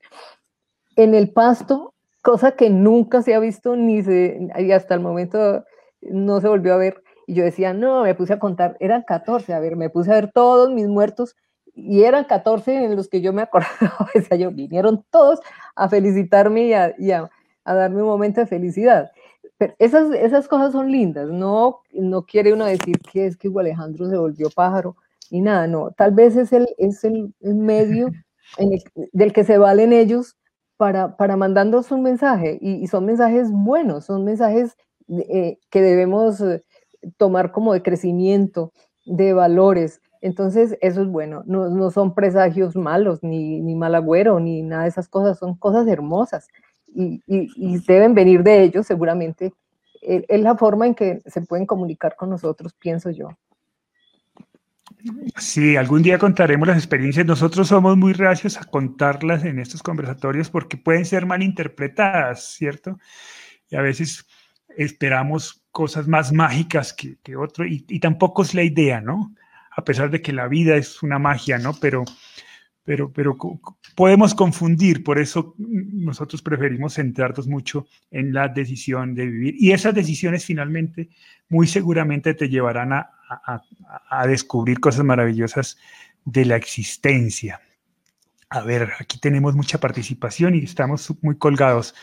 [0.97, 5.65] en el pasto cosa que nunca se ha visto ni se, y hasta el momento
[6.03, 7.03] no se volvió a ver.
[7.31, 10.15] Y yo decía, no, me puse a contar, eran 14, a ver, me puse a
[10.15, 11.37] ver todos mis muertos
[11.77, 15.39] y eran 14 en los que yo me acordaba, o sea, yo vinieron todos
[15.77, 16.93] a felicitarme y a,
[17.65, 19.13] a, darme un momento de felicidad.
[19.59, 24.09] Pero esas, esas cosas son lindas, no, no quiere uno decir que es que Alejandro
[24.09, 24.97] se volvió pájaro
[25.31, 28.11] ni nada, no, tal vez es el, es el, medio
[28.59, 30.37] en el, del que se valen ellos
[30.77, 34.77] para, para mandarnos un mensaje y, son mensajes buenos, son mensajes
[35.09, 36.65] eh, que debemos eh,
[37.17, 38.73] tomar como de crecimiento,
[39.05, 40.01] de valores.
[40.21, 44.83] Entonces, eso es bueno, no, no son presagios malos, ni, ni mal agüero, ni nada
[44.83, 46.49] de esas cosas, son cosas hermosas
[46.95, 49.53] y, y, deben venir de ellos seguramente.
[50.03, 53.29] Eh, es la forma en que se pueden comunicar con nosotros, pienso yo.
[55.37, 57.25] Sí, algún día contaremos las experiencias.
[57.25, 62.99] Nosotros somos muy reacios a contarlas en estos conversatorios porque pueden ser mal interpretadas, ¿cierto?
[63.71, 64.27] Y a veces
[64.77, 69.35] esperamos cosas más mágicas que, que otro y, y, tampoco es la idea, ¿no?
[69.71, 71.75] A pesar de que la vida es una magia, ¿no?
[71.75, 72.05] Pero,
[72.85, 73.37] pero, pero
[73.95, 79.55] podemos confundir, por eso nosotros preferimos centrarnos mucho en la decisión de vivir.
[79.59, 81.11] Y esas decisiones finalmente,
[81.49, 83.11] muy seguramente te llevarán a,
[84.09, 85.79] a, descubrir cosas maravillosas
[86.25, 87.61] de la existencia.
[88.53, 91.95] A ver, aquí tenemos mucha participación y estamos muy colgados.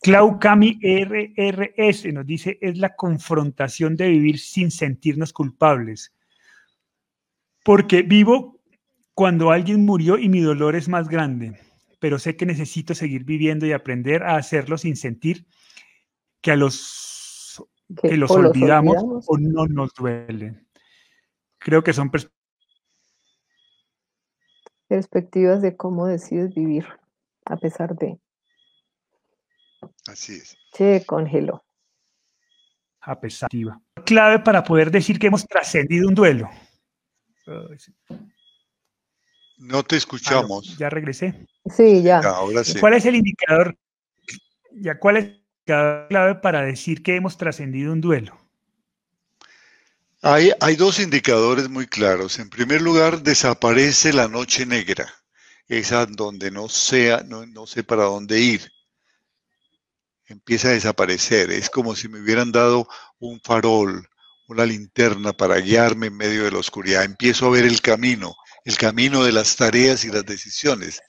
[0.00, 6.14] Clau Cami RRS nos dice, es la confrontación de vivir sin sentirnos culpables.
[7.62, 8.58] Porque vivo
[9.12, 11.60] cuando alguien murió y mi dolor es más grande,
[11.98, 15.46] pero sé que necesito seguir viviendo y aprender a hacerlo sin sentir
[16.40, 17.62] que a los
[18.00, 18.96] que, los, olvidamos,
[19.28, 20.66] o no nos duelen.
[21.58, 22.41] Creo que son perspectivas
[25.60, 26.86] de cómo decides vivir
[27.44, 28.18] a pesar de.
[30.06, 30.56] Así es.
[30.72, 31.64] Se congeló.
[33.00, 33.80] A pesar de.
[34.04, 36.48] Clave para poder decir que hemos trascendido un duelo.
[39.58, 40.76] No te escuchamos.
[40.76, 41.46] ya regresé.
[41.66, 42.18] Sí, ya.
[42.18, 42.78] ahora sí.
[42.78, 43.76] ¿Cuál es el indicador?
[44.72, 48.41] Ya, ¿cuál es el indicador clave para decir que hemos trascendido un duelo?
[50.24, 52.38] Hay, hay dos indicadores muy claros.
[52.38, 55.12] En primer lugar, desaparece la noche negra,
[55.66, 58.70] esa donde no, sea, no, no sé para dónde ir.
[60.26, 61.50] Empieza a desaparecer.
[61.50, 62.86] Es como si me hubieran dado
[63.18, 64.08] un farol,
[64.46, 67.02] una linterna para guiarme en medio de la oscuridad.
[67.02, 71.00] Empiezo a ver el camino, el camino de las tareas y las decisiones.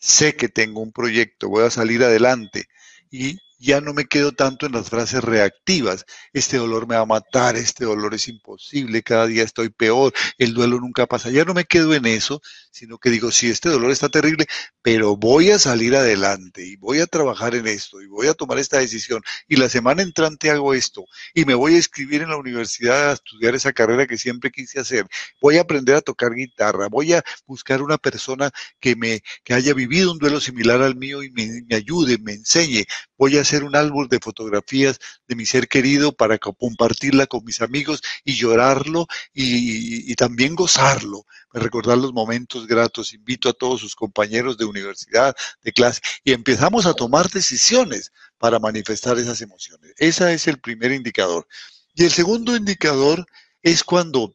[0.00, 2.66] Sé que tengo un proyecto, voy a salir adelante
[3.12, 6.04] y ya no me quedo tanto en las frases reactivas.
[6.32, 10.54] Este dolor me va a matar, este dolor es imposible, cada día estoy peor, el
[10.54, 11.30] duelo nunca pasa.
[11.30, 12.40] Ya no me quedo en eso,
[12.70, 14.46] sino que digo, sí, este dolor está terrible,
[14.82, 18.58] pero voy a salir adelante y voy a trabajar en esto y voy a tomar
[18.58, 19.22] esta decisión.
[19.48, 23.12] Y la semana entrante hago esto y me voy a escribir en la universidad a
[23.14, 25.06] estudiar esa carrera que siempre quise hacer.
[25.40, 29.72] Voy a aprender a tocar guitarra, voy a buscar una persona que me que haya
[29.74, 32.84] vivido un duelo similar al mío y me, me ayude, me enseñe.
[33.18, 37.60] Voy a hacer un álbum de fotografías de mi ser querido para compartirla con mis
[37.60, 43.14] amigos y llorarlo y, también gozarlo, recordar los momentos gratos.
[43.14, 48.58] Invito a todos sus compañeros de universidad, de clase, y empezamos a tomar decisiones para
[48.58, 49.92] manifestar esas emociones.
[49.96, 51.46] Ese es el primer indicador.
[51.94, 53.26] Y el segundo indicador
[53.62, 54.34] es cuando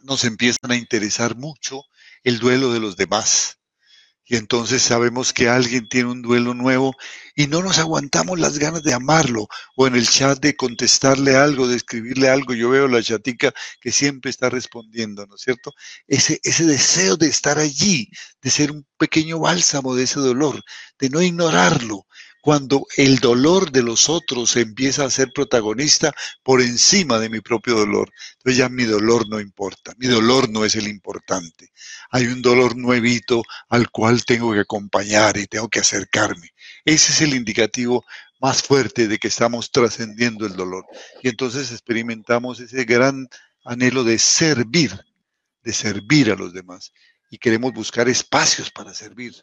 [0.00, 1.82] nos empiezan a interesar mucho
[2.22, 3.58] el duelo de los demás
[4.26, 6.94] y entonces sabemos que alguien tiene un duelo nuevo
[7.34, 11.68] y no nos aguantamos las ganas de amarlo o en el chat de contestarle algo,
[11.68, 12.54] de escribirle algo.
[12.54, 15.72] Yo veo la chatica que siempre está respondiendo, ¿no es cierto?
[16.06, 18.08] Ese, ese deseo de estar allí,
[18.40, 20.62] de ser un pequeño bálsamo de ese dolor,
[20.98, 22.06] de no ignorarlo,
[22.44, 27.74] cuando el dolor de los otros empieza a ser protagonista por encima de mi propio
[27.74, 28.12] dolor.
[28.34, 31.72] Entonces ya mi dolor no importa, mi dolor no es el importante.
[32.10, 36.50] Hay un dolor nuevito al cual tengo que acompañar y tengo que acercarme.
[36.84, 38.04] Ese es el indicativo
[38.40, 40.84] más fuerte de que estamos trascendiendo el dolor.
[41.22, 43.26] Y entonces experimentamos ese gran
[43.64, 44.92] anhelo de servir,
[45.62, 46.92] de servir a los demás.
[47.30, 49.34] Y queremos buscar espacios para servir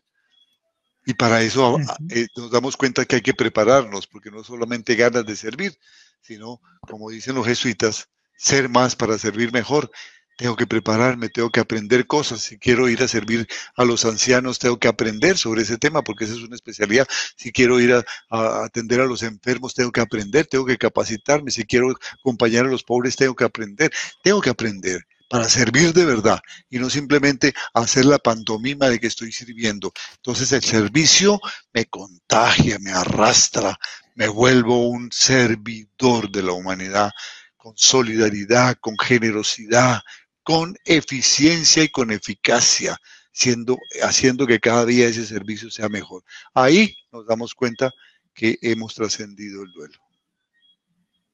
[1.05, 1.77] y para eso
[2.09, 5.77] eh, nos damos cuenta que hay que prepararnos, porque no solamente ganas de servir,
[6.21, 9.91] sino, como dicen los jesuitas, ser más para servir mejor.
[10.37, 12.41] Tengo que prepararme, tengo que aprender cosas.
[12.41, 16.25] Si quiero ir a servir a los ancianos, tengo que aprender sobre ese tema, porque
[16.25, 17.07] esa es una especialidad.
[17.35, 21.51] Si quiero ir a, a atender a los enfermos, tengo que aprender, tengo que capacitarme.
[21.51, 23.91] Si quiero acompañar a los pobres, tengo que aprender.
[24.23, 29.07] Tengo que aprender para servir de verdad y no simplemente hacer la pantomima de que
[29.07, 29.93] estoy sirviendo.
[30.17, 31.39] Entonces el servicio
[31.71, 33.79] me contagia, me arrastra,
[34.15, 37.11] me vuelvo un servidor de la humanidad
[37.55, 40.01] con solidaridad, con generosidad,
[40.43, 42.97] con eficiencia y con eficacia,
[43.31, 46.25] siendo, haciendo que cada día ese servicio sea mejor.
[46.53, 47.89] Ahí nos damos cuenta
[48.33, 49.97] que hemos trascendido el duelo.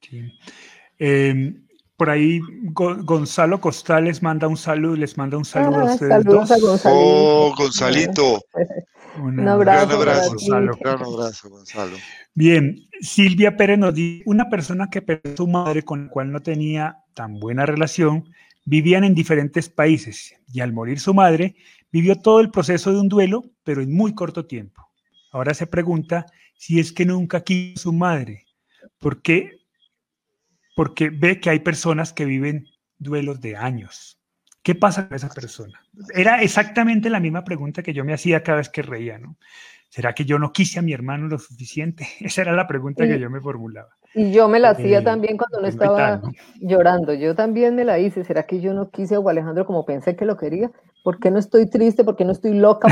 [0.08, 0.32] Sí.
[1.00, 1.67] Em,
[1.98, 2.40] por ahí
[2.72, 6.82] Gonzalo Costal les manda un saludo, les manda un saludo a ah, ustedes dos.
[6.84, 8.40] oh, Gonzalito.
[9.20, 9.86] un abrazo.
[9.86, 10.78] Un abrazo, Gonzalo.
[10.80, 11.96] Un abrazo, Gonzalo.
[12.34, 16.30] Bien, Silvia Pérez nos dice, una persona que perdió a su madre con la cual
[16.30, 18.32] no tenía tan buena relación,
[18.64, 21.56] vivían en diferentes países y al morir su madre,
[21.90, 24.88] vivió todo el proceso de un duelo, pero en muy corto tiempo.
[25.32, 28.44] Ahora se pregunta si es que nunca quiso su madre,
[29.00, 29.57] porque
[30.78, 34.20] porque ve que hay personas que viven duelos de años.
[34.62, 35.80] ¿Qué pasa con esa persona?
[36.14, 39.38] Era exactamente la misma pregunta que yo me hacía cada vez que reía, ¿no?
[39.88, 42.06] ¿Será que yo no quise a mi hermano lo suficiente?
[42.20, 43.88] Esa era la pregunta que yo me formulaba.
[44.14, 46.22] Y yo me la hacía eh, también cuando no estaba
[46.60, 47.12] llorando.
[47.12, 48.22] Yo también me la hice.
[48.22, 50.70] ¿Será que yo no quise a Alejandro como pensé que lo quería?
[51.02, 52.04] ¿Por qué no estoy triste?
[52.04, 52.86] ¿Por qué no estoy loca?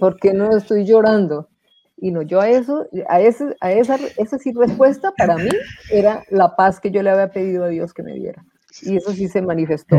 [0.00, 1.50] ¿Por qué no estoy llorando?
[1.96, 5.48] Y no, yo a eso, a, ese, a esa, esa sí respuesta para mí
[5.90, 8.44] era la paz que yo le había pedido a Dios que me diera.
[8.82, 9.96] Y eso sí se manifestó.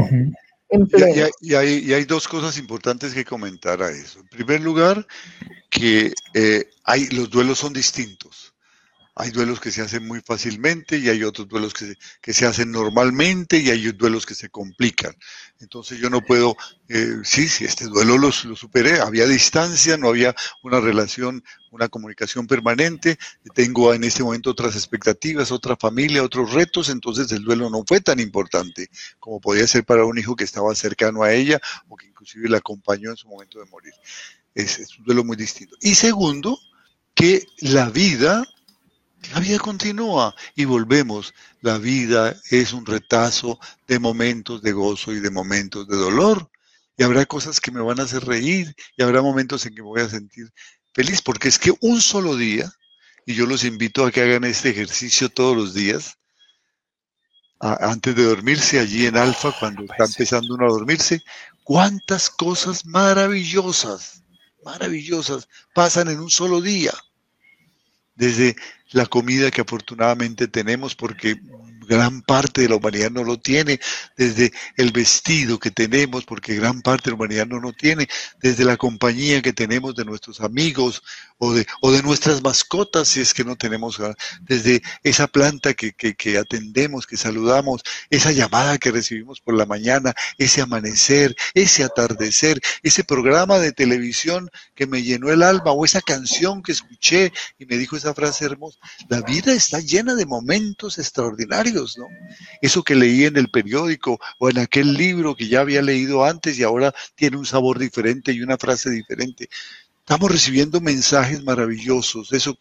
[0.70, 1.30] En pleno.
[1.42, 4.20] Y, hay, y, hay, dos cosas importantes que comentar a eso.
[4.20, 5.08] En primer lugar,
[5.70, 8.54] que eh, hay, los duelos son distintos.
[9.20, 12.46] Hay duelos que se hacen muy fácilmente y hay otros duelos que se, que se
[12.46, 15.16] hacen normalmente y hay duelos que se complican.
[15.60, 16.56] Entonces yo no puedo,
[16.88, 22.46] eh, sí, sí, este duelo lo, superé, había distancia, no había una relación, una comunicación
[22.46, 23.18] permanente,
[23.56, 28.02] tengo en este momento otras expectativas, otra familia, otros retos, entonces el duelo no fue
[28.02, 28.90] tan importante
[29.20, 32.60] como podía ser para un hijo que estaba cercano a ella o que inclusive la
[32.60, 33.94] acompañó en su momento de morir.
[34.54, 35.76] Es un duelo muy distinto.
[35.82, 36.60] Y segundo,
[37.16, 38.46] que la vida
[39.34, 41.34] la vida continúa y volvemos.
[41.62, 46.50] La vida es un retazo de momentos de gozo y de momentos de dolor.
[47.00, 49.88] y habrá cosas que me van a hacer reír y habrá momentos en que me
[49.88, 50.52] voy a sentir
[50.96, 52.72] feliz, porque es que un solo día,
[53.26, 56.18] y yo los invito a que hagan este ejercicio todos los días,
[57.60, 61.22] antes de dormirse allí en Alfa, cuando está empezando uno a dormirse,
[61.64, 64.24] cuántas cosas maravillosas,
[64.64, 66.94] maravillosas pasan en un solo día.
[68.18, 68.56] Desde
[68.92, 71.40] la comida que afortunadamente tenemos, porque
[71.88, 73.80] gran parte de la humanidad no lo tiene,
[74.18, 78.08] desde el vestido que tenemos, porque gran parte de la humanidad no lo tiene,
[78.42, 81.02] desde la compañía que tenemos de nuestros amigos
[81.38, 85.74] o de, o de nuestras mascotas, si es que no tenemos, ah, desde esa planta
[85.74, 91.36] que, que, que atendemos, que saludamos, esa llamada que recibimos por la mañana, ese amanecer,
[91.54, 96.72] ese atardecer, ese programa de televisión que me llenó el alma o esa canción que
[96.72, 98.80] escuché y me dijo esa frase hermosa.
[99.10, 101.48] La vida está llena de momentos extraordinarios
[101.98, 102.08] ¿no?
[102.62, 106.58] Eso que leí en el periódico o en aquel libro que ya había leído antes
[106.58, 109.50] y ahora tiene un sabor diferente y una frase diferente.
[110.08, 112.58] Estamos recibiendo mensajes maravillosos, eso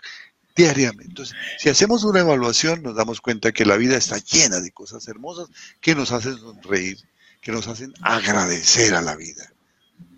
[0.56, 1.04] diariamente.
[1.10, 5.06] Entonces, si hacemos una evaluación, nos damos cuenta que la vida está llena de cosas
[5.06, 5.48] hermosas
[5.80, 6.98] que nos hacen sonreír,
[7.40, 9.48] que nos hacen agradecer a la vida.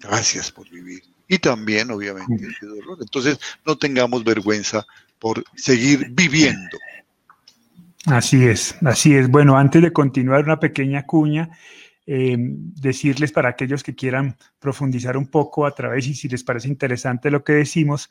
[0.01, 1.03] Gracias por vivir.
[1.29, 2.97] Y también, obviamente, el dolor.
[2.99, 4.87] Entonces, no tengamos vergüenza
[5.18, 6.79] por seguir viviendo.
[8.07, 9.29] Así es, así es.
[9.29, 11.51] Bueno, antes de continuar, una pequeña cuña,
[12.11, 16.66] eh, decirles para aquellos que quieran profundizar un poco a través y si les parece
[16.66, 18.09] interesante lo que decimos,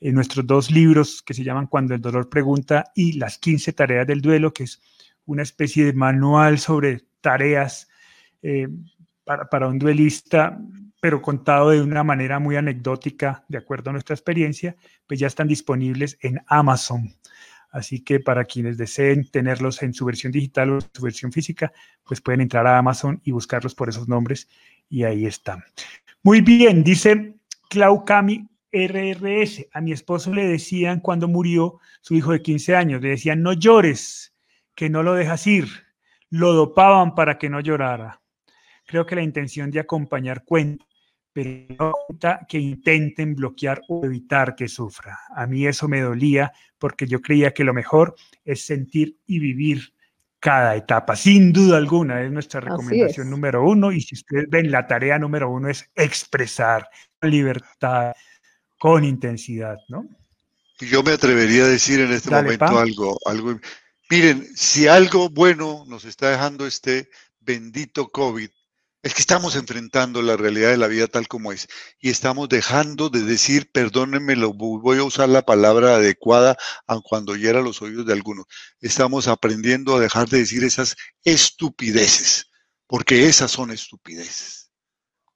[0.00, 4.06] eh, nuestros dos libros que se llaman Cuando el dolor pregunta y Las 15 tareas
[4.06, 4.80] del duelo, que es
[5.26, 7.86] una especie de manual sobre tareas
[8.40, 8.66] eh,
[9.24, 10.58] para, para un duelista,
[11.02, 14.74] pero contado de una manera muy anecdótica, de acuerdo a nuestra experiencia,
[15.06, 17.14] pues ya están disponibles en Amazon.
[17.74, 21.72] Así que para quienes deseen tenerlos en su versión digital o en su versión física,
[22.04, 24.48] pues pueden entrar a Amazon y buscarlos por esos nombres
[24.88, 25.64] y ahí están.
[26.22, 27.34] Muy bien, dice
[27.68, 29.66] Claucami RRS.
[29.72, 33.52] A mi esposo le decían cuando murió su hijo de 15 años, le decían no
[33.52, 34.36] llores,
[34.76, 35.66] que no lo dejas ir.
[36.30, 38.22] Lo dopaban para que no llorara.
[38.86, 40.86] Creo que la intención de acompañar cuenta
[41.34, 41.92] pero
[42.48, 45.18] que intenten bloquear o evitar que sufra.
[45.34, 48.14] A mí eso me dolía porque yo creía que lo mejor
[48.44, 49.92] es sentir y vivir
[50.38, 51.16] cada etapa.
[51.16, 53.90] Sin duda alguna, es nuestra recomendación número uno.
[53.90, 58.12] Y si ustedes ven, la tarea número uno es expresar con libertad,
[58.78, 60.06] con intensidad, ¿no?
[60.78, 63.58] Yo me atrevería a decir en este momento algo, algo.
[64.08, 67.08] Miren, si algo bueno nos está dejando este
[67.40, 68.50] bendito COVID,
[69.04, 71.68] es que estamos enfrentando la realidad de la vida tal como es
[72.00, 77.36] y estamos dejando de decir, perdónenme, lo, voy a usar la palabra adecuada aun cuando
[77.36, 78.46] hiera los oídos de algunos.
[78.80, 82.46] Estamos aprendiendo a dejar de decir esas estupideces,
[82.86, 84.70] porque esas son estupideces.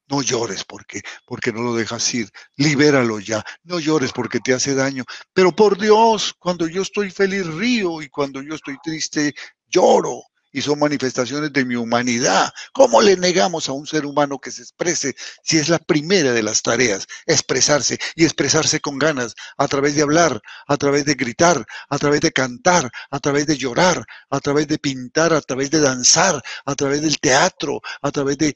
[0.07, 2.27] No llores porque, porque no lo dejas ir.
[2.55, 3.45] Libéralo ya.
[3.61, 5.03] No llores porque te hace daño.
[5.31, 9.35] Pero por Dios, cuando yo estoy feliz río y cuando yo estoy triste
[9.67, 12.51] lloro y son manifestaciones de mi humanidad.
[12.73, 16.43] ¿Cómo le negamos a un ser humano que se exprese si es la primera de
[16.43, 21.65] las tareas, expresarse y expresarse con ganas a través de hablar, a través de gritar,
[21.89, 25.79] a través de cantar, a través de llorar, a través de pintar, a través de
[25.79, 28.53] danzar, a través del teatro, a través de,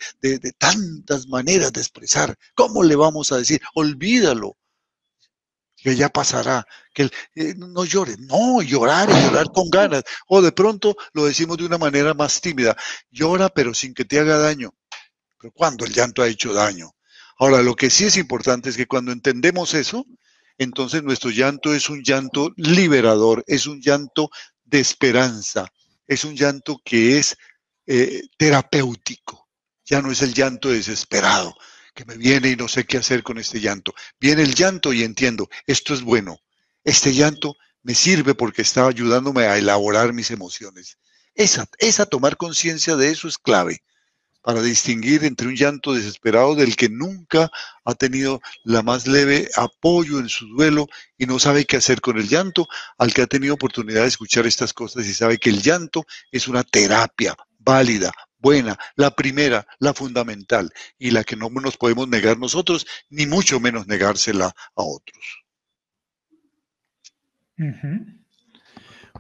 [0.58, 2.36] tantas maneras de expresar?
[2.56, 3.62] ¿Cómo le vamos a decir?
[3.76, 4.58] Olvídalo
[5.84, 10.96] que ya pasará, que eh, no llore, no, llorar llorar con ganas, o de pronto
[11.12, 12.76] lo decimos de una manera más tímida,
[13.12, 14.74] llora pero sin que te haga daño,
[15.38, 16.92] pero cuando el llanto ha hecho daño.
[17.38, 20.06] Ahora, lo que sí es importante es que cuando entendemos eso,
[20.58, 24.30] entonces nuestro llanto es un llanto liberador, es un llanto
[24.64, 25.68] de esperanza,
[26.08, 27.36] es un llanto que es
[27.88, 29.50] eh, terapéutico,
[29.84, 31.54] ya no es el llanto desesperado,
[31.94, 33.94] que me viene y no sé qué hacer con este llanto.
[34.20, 36.40] Viene el llanto y entiendo, esto es bueno.
[36.84, 40.98] Este llanto me sirve porque está ayudándome a elaborar mis emociones.
[41.36, 43.84] Esa, esa tomar conciencia de eso es clave
[44.44, 47.50] para distinguir entre un llanto desesperado del que nunca
[47.86, 50.88] ha tenido la más leve apoyo en su duelo
[51.18, 52.68] y no sabe qué hacer con el llanto,
[52.98, 56.50] al que ha tenido oportunidad de escuchar estas cosas y sabe que el llanto es
[56.50, 58.12] una terapia válida,
[58.44, 63.60] buena, la primera, la fundamental, y la que no nos podemos negar nosotros, ni mucho
[63.60, 65.46] menos negársela a otros.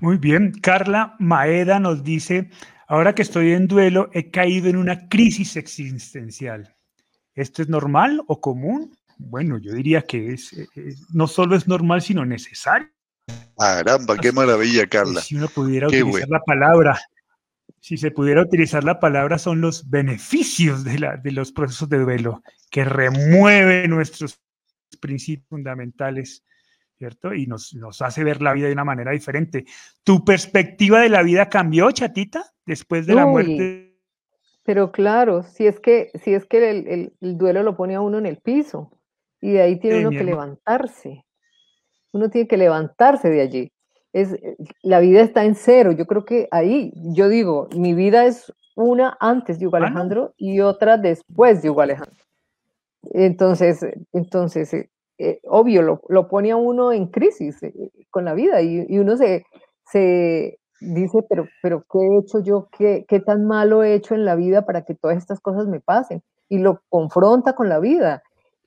[0.01, 0.51] Muy bien.
[0.61, 2.49] Carla Maeda nos dice,
[2.87, 6.75] ahora que estoy en duelo, he caído en una crisis existencial.
[7.33, 8.95] ¿Esto es normal o común?
[9.17, 10.53] Bueno, yo diría que es,
[11.13, 12.89] no solo es normal, sino necesario.
[13.57, 15.21] Caramba, qué maravilla, Carla.
[15.21, 16.99] Si uno pudiera utilizar la palabra
[17.83, 21.99] si se pudiera utilizar la palabra, son los beneficios de, la, de los procesos de
[21.99, 24.41] duelo, que remueve nuestros
[25.01, 26.45] principios fundamentales,
[26.97, 27.33] ¿cierto?
[27.33, 29.65] Y nos, nos, hace ver la vida de una manera diferente.
[30.01, 33.99] ¿Tu perspectiva de la vida cambió, chatita, después de la muerte?
[34.63, 38.17] Pero claro, si es que, si es que el, el, duelo lo pone a uno
[38.17, 38.97] en el piso
[39.41, 41.25] y de ahí tiene uno que levantarse.
[42.13, 43.73] Uno tiene que levantarse de allí
[44.13, 45.91] es, eh, la vida está en cero.
[45.91, 50.33] Yo creo que ahí, yo digo, mi vida es una antes de Hugo ah, Alejandro
[50.37, 52.23] y otra después de Hugo Alejandro.
[53.11, 57.59] Entonces, entonces eh, eh, obvio, lo, lo, pone a uno en crisis
[58.09, 59.45] con la vida y, y, uno se,
[59.85, 62.69] se dice, pero, pero ¿qué he hecho yo?
[62.77, 65.81] ¿Qué, ¿Qué tan malo he hecho en la vida para que todas estas cosas me
[65.81, 66.23] pasen?
[66.49, 68.23] Y lo confronta con la vida.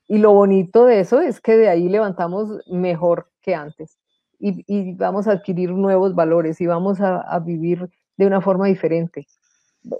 [0.07, 3.97] Y lo bonito de eso es que de ahí levantamos mejor que antes
[4.39, 9.27] y, vamos a adquirir nuevos valores y vamos a, vivir de una forma diferente.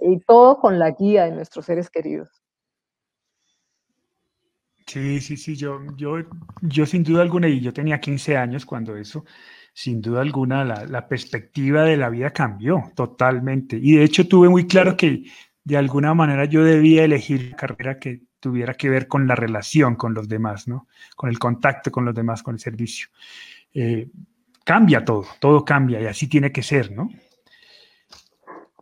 [0.00, 2.28] Y todo con la guía de nuestros seres queridos.
[4.86, 6.16] Sí, sí, sí, yo, yo,
[6.62, 9.24] yo sin duda alguna, y yo tenía 15 años cuando eso,
[9.74, 13.78] sin duda alguna, la, la, perspectiva de la vida cambió totalmente.
[13.80, 15.24] Y de hecho tuve muy claro que
[15.62, 20.14] de alguna manera yo debía elegir carrera que tuviera que ver con la relación con
[20.14, 20.88] los demás, ¿no?
[21.16, 23.08] Con el contacto con los demás, con el servicio.
[23.80, 24.10] Eh,
[24.64, 27.08] cambia todo, todo cambia y así tiene que ser, ¿no?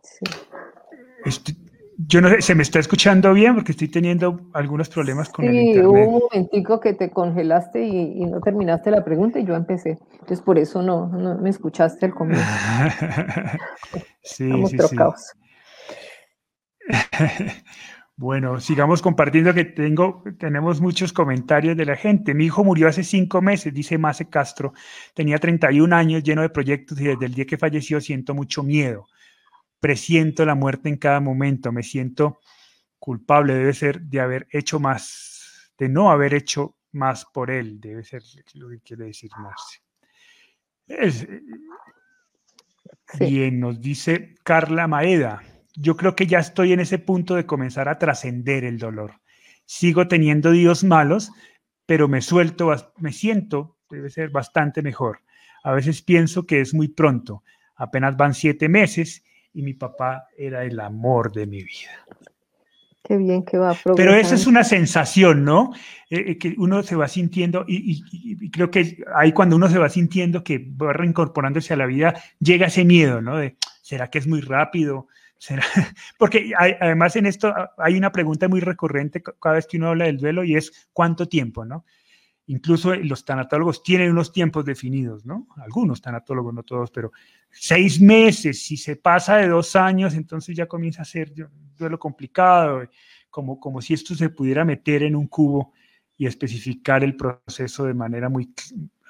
[0.01, 1.55] Sí.
[1.99, 3.53] yo no sé, ¿se me está escuchando bien?
[3.53, 5.83] Porque estoy teniendo algunos problemas con el internet.
[5.83, 9.99] Sí, hubo un momentico que te congelaste y, no terminaste la pregunta y yo empecé.
[10.13, 12.43] Entonces, por eso no, no me escuchaste el comienzo.
[14.23, 15.21] sí, Estamos sí, trocados.
[15.21, 15.37] Sí.
[18.19, 22.33] Bueno, sigamos compartiendo que tengo, tenemos muchos comentarios de la gente.
[22.33, 24.73] Mi hijo murió hace cinco meses, dice Mase Castro.
[25.13, 29.05] Tenía 31 años, lleno de proyectos y desde el día que falleció siento mucho miedo.
[29.79, 31.71] Presiento la muerte en cada momento.
[31.71, 32.39] Me siento
[32.97, 37.79] culpable, debe ser de haber hecho más, de no haber hecho más por él.
[37.79, 38.23] Debe ser
[38.55, 39.81] lo que quiere decir Marce.
[43.19, 45.43] Bien, nos dice Carla Maeda
[45.79, 49.21] yo creo que ya estoy en ese punto de comenzar a trascender el dolor.
[49.65, 51.31] Sigo teniendo días malos,
[51.85, 55.19] pero me suelto, me siento, debe ser bastante mejor.
[55.63, 57.43] A veces pienso que es muy pronto,
[57.75, 59.23] apenas van siete meses
[59.53, 61.91] y mi papá era el amor de mi vida.
[63.03, 65.71] Qué bien que va a Pero eso es una sensación, ¿no?
[66.09, 69.77] Eh, eh, que uno se va sintiendo, y, y, creo que ahí cuando uno se
[69.77, 73.37] va sintiendo que va reincorporándose a la vida, llega ese miedo, ¿no?
[73.37, 75.07] De, ¿será que es muy rápido?
[76.17, 80.17] Porque además en esto hay una pregunta muy recurrente cada vez que uno habla del
[80.17, 81.65] duelo y es ¿cuánto tiempo?
[81.65, 81.85] ¿no?
[82.47, 85.47] Incluso los tanatólogos tienen unos tiempos definidos, ¿no?
[85.57, 87.11] Algunos tanatólogos, no todos, pero
[87.51, 91.33] seis meses, si se pasa de dos años, entonces ya comienza a ser
[91.77, 92.87] duelo complicado,
[93.29, 95.73] como, como si esto se pudiera meter en un cubo
[96.17, 98.53] y especificar el proceso de manera muy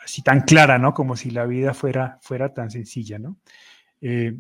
[0.04, 0.96] así tan clara, ¿no?
[0.96, 3.38] Como si la vida fuera, fuera tan sencilla, ¿no?
[4.02, 4.36] Eh,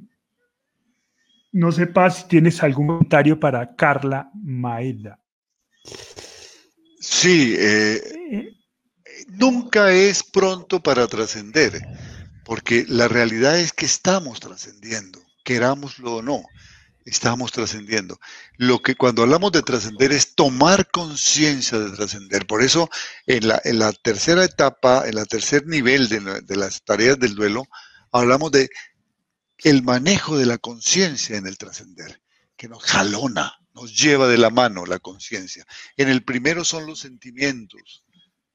[1.52, 5.20] no sepa si tienes algún comentario para Carla Maeda.
[7.00, 8.54] Sí, eh,
[9.28, 11.82] nunca es pronto para trascender,
[12.44, 16.44] porque la realidad es que estamos trascendiendo, querámoslo o no,
[17.06, 18.20] estamos trascendiendo.
[18.58, 22.46] Lo que cuando hablamos de trascender es tomar conciencia de trascender.
[22.46, 22.90] Por eso
[23.26, 27.36] en la, en la, tercera etapa, en el tercer nivel de, de las tareas del
[27.36, 27.64] duelo,
[28.12, 28.70] hablamos de
[29.64, 32.22] el manejo de la conciencia en el trascender,
[32.56, 35.66] que nos jalona, nos lleva de la mano la conciencia.
[35.96, 38.04] En el primero son los sentimientos,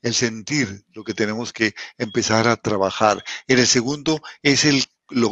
[0.03, 3.25] el sentir, lo que tenemos que empezar a trabajar.
[3.47, 4.85] En el segundo es el,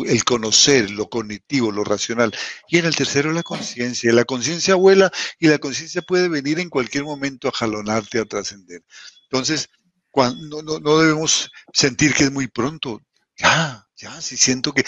[0.07, 2.33] el conocer, lo cognitivo, lo racional.
[2.69, 4.13] Y en el tercero la conciencia.
[4.13, 5.11] La conciencia vuela
[5.41, 8.85] y la conciencia puede venir en cualquier momento a jalonarte, a trascender.
[9.25, 9.71] Entonces,
[10.13, 13.03] cuando, no, no debemos sentir que es muy pronto.
[13.37, 14.85] Ya, ya, si siento que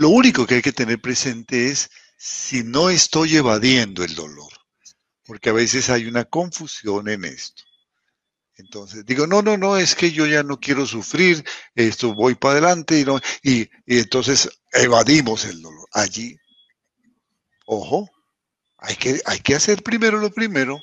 [0.00, 4.50] lo único que hay que tener presente es si no estoy evadiendo el dolor,
[5.26, 7.64] porque a veces hay una confusión en esto.
[8.56, 11.44] Entonces digo, no, no, no, es que yo ya no quiero sufrir,
[11.74, 15.86] esto voy para adelante y, no, y, entonces evadimos el dolor.
[15.92, 16.34] Allí,
[17.66, 18.08] ojo,
[18.78, 20.80] hay que, hay que hacer primero lo primero.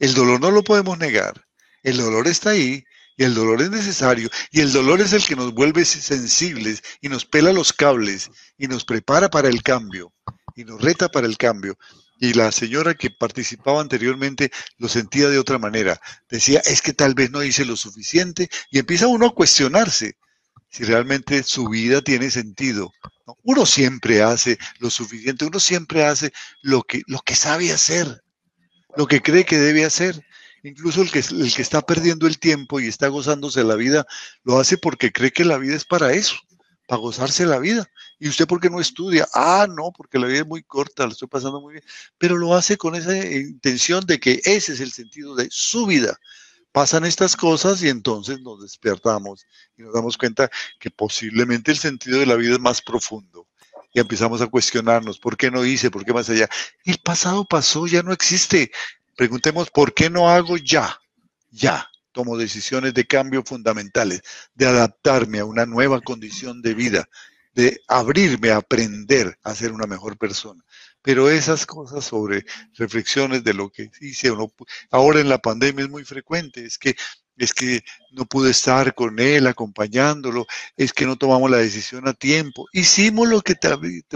[0.00, 1.46] El dolor no lo podemos negar.
[1.84, 2.82] El dolor está ahí
[3.16, 4.28] y el dolor es necesario.
[4.50, 8.68] Y el dolor es el que nos vuelve sensibles y nos pela los cables y
[8.68, 10.12] nos prepara para el cambio
[10.54, 11.78] y nos reta para el cambio.
[12.18, 16.00] Y la señora que participaba anteriormente lo sentía de otra manera.
[16.28, 20.16] Decía, es que tal vez no hice lo suficiente y empieza uno a cuestionarse.
[20.68, 22.92] si realmente su vida tiene sentido.
[23.44, 28.22] Uno siempre hace lo suficiente, uno siempre hace lo que, lo que sabe hacer,
[28.96, 30.22] lo que cree que debe hacer.
[30.66, 34.04] Incluso el que, el que está perdiendo el tiempo y está gozándose la vida,
[34.42, 36.34] lo hace porque cree que la vida es para eso,
[36.88, 37.88] para gozarse la vida.
[38.18, 39.28] ¿Y usted por qué no estudia?
[39.32, 41.84] Ah, no, porque la vida es muy corta, lo estoy pasando muy bien.
[42.18, 46.18] Pero lo hace con esa intención de que ese es el sentido de su vida.
[46.72, 49.46] Pasan estas cosas y entonces nos despertamos
[49.78, 50.50] y nos damos cuenta
[50.80, 53.46] que posiblemente el sentido de la vida es más profundo.
[53.92, 55.90] Y empezamos a cuestionarnos, ¿por qué no hice?
[55.90, 56.48] ¿Por qué más allá?
[56.84, 58.72] El pasado pasó, ya no existe.
[59.16, 61.00] Preguntemos, ¿por qué no hago ya?
[61.50, 61.88] Ya.
[62.12, 64.22] Tomo decisiones de cambio fundamentales,
[64.54, 67.08] de adaptarme a una nueva condición de vida,
[67.54, 70.62] de abrirme a aprender a ser una mejor persona.
[71.02, 72.44] Pero esas cosas sobre
[72.74, 74.52] reflexiones de lo que hice o no,
[74.90, 76.96] ahora en la pandemia es muy frecuente, es que
[77.36, 82.14] es que no pude estar con él acompañándolo, es que no tomamos la decisión a
[82.14, 82.66] tiempo.
[82.72, 83.68] Hicimos lo que te,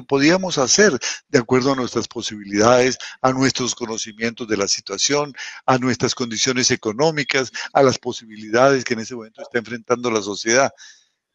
[0.02, 0.98] podíamos hacer
[1.28, 5.34] de acuerdo a nuestras posibilidades, a nuestros conocimientos de la situación,
[5.66, 10.72] a nuestras condiciones económicas, a las posibilidades que en ese momento está enfrentando la sociedad.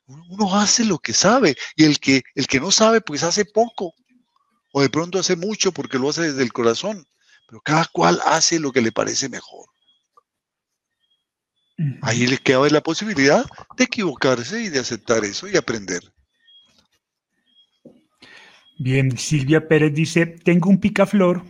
[0.08, 3.94] Uno hace lo que sabe y el que, el que no sabe pues hace poco
[4.72, 7.08] o de pronto hace mucho porque lo hace desde el corazón,
[7.48, 9.75] pero cada cual hace lo que le parece mejor.
[12.02, 13.46] Ahí le queda la posibilidad
[13.78, 16.02] de equivocarse y de aceptar eso y aprender.
[18.78, 21.44] Bien, Silvia Pérez dice, tengo un picaflor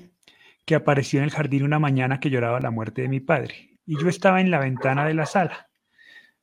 [0.65, 3.99] que apareció en el jardín una mañana que lloraba la muerte de mi padre y
[3.99, 5.67] yo estaba en la ventana de la sala.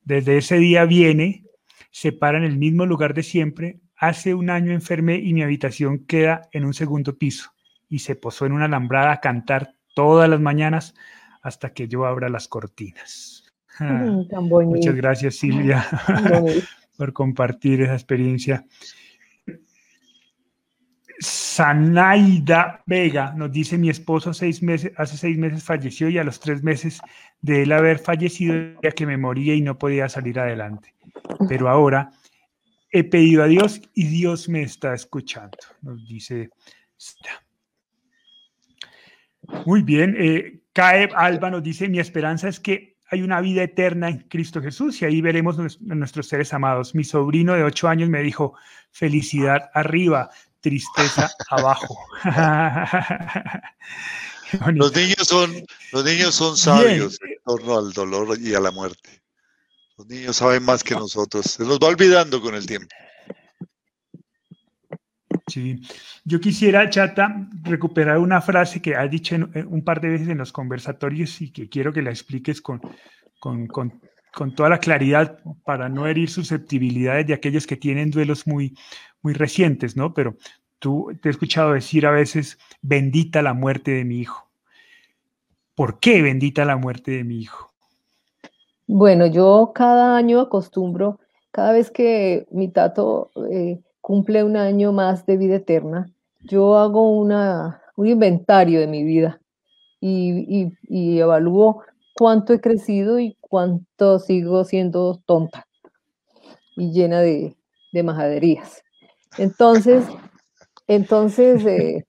[0.02, 1.44] Desde ese día viene,
[1.90, 6.06] se para en el mismo lugar de siempre, hace un año enfermé y mi habitación
[6.06, 7.52] queda en un segundo piso
[7.88, 10.94] y se posó en una alambrada a cantar todas las mañanas
[11.42, 13.41] hasta que yo abra las cortinas.
[13.82, 14.28] Mm,
[14.66, 15.84] muchas gracias, Silvia,
[16.96, 18.64] por compartir esa experiencia.
[21.18, 26.40] Sanaida Vega nos dice: Mi esposo seis meses, hace seis meses falleció y a los
[26.40, 27.00] tres meses
[27.40, 30.94] de él haber fallecido, ya que me moría y no podía salir adelante.
[31.48, 32.10] Pero ahora
[32.90, 36.50] he pedido a Dios y Dios me está escuchando, nos dice.
[39.66, 44.08] Muy bien, eh, Caeb Alba nos dice: Mi esperanza es que hay una vida eterna
[44.08, 46.94] en Cristo Jesús y ahí veremos a nuestros seres amados.
[46.94, 48.54] Mi sobrino de ocho años me dijo,
[48.90, 51.98] felicidad arriba, tristeza abajo.
[54.72, 55.52] los niños son,
[55.92, 59.22] los niños son sabios en torno al dolor y a la muerte.
[59.98, 61.44] Los niños saben más que nosotros.
[61.44, 62.88] Se nos va olvidando con el tiempo.
[65.52, 65.82] Sí,
[66.24, 70.50] yo quisiera, Chata, recuperar una frase que has dicho un par de veces en los
[70.50, 72.80] conversatorios y que quiero que la expliques con,
[73.38, 78.74] con, con, toda la claridad para no herir susceptibilidades de aquellos que tienen duelos muy,
[79.20, 80.14] muy recientes, ¿no?
[80.14, 80.38] Pero
[80.78, 84.48] tú te he escuchado decir a veces, bendita la muerte de mi hijo.
[85.74, 87.74] ¿Por qué bendita la muerte de mi hijo?
[88.86, 93.30] Bueno, yo cada año acostumbro, cada vez que mi tato...
[93.50, 99.04] Eh, cumple un año más de vida eterna, yo hago una, un inventario de mi
[99.04, 99.40] vida
[100.00, 101.82] y, evalúo
[102.14, 105.66] cuánto he crecido y cuánto sigo siendo tonta
[106.76, 107.56] y llena de,
[108.02, 108.82] majaderías.
[109.38, 110.04] Entonces,
[110.88, 112.04] entonces eh,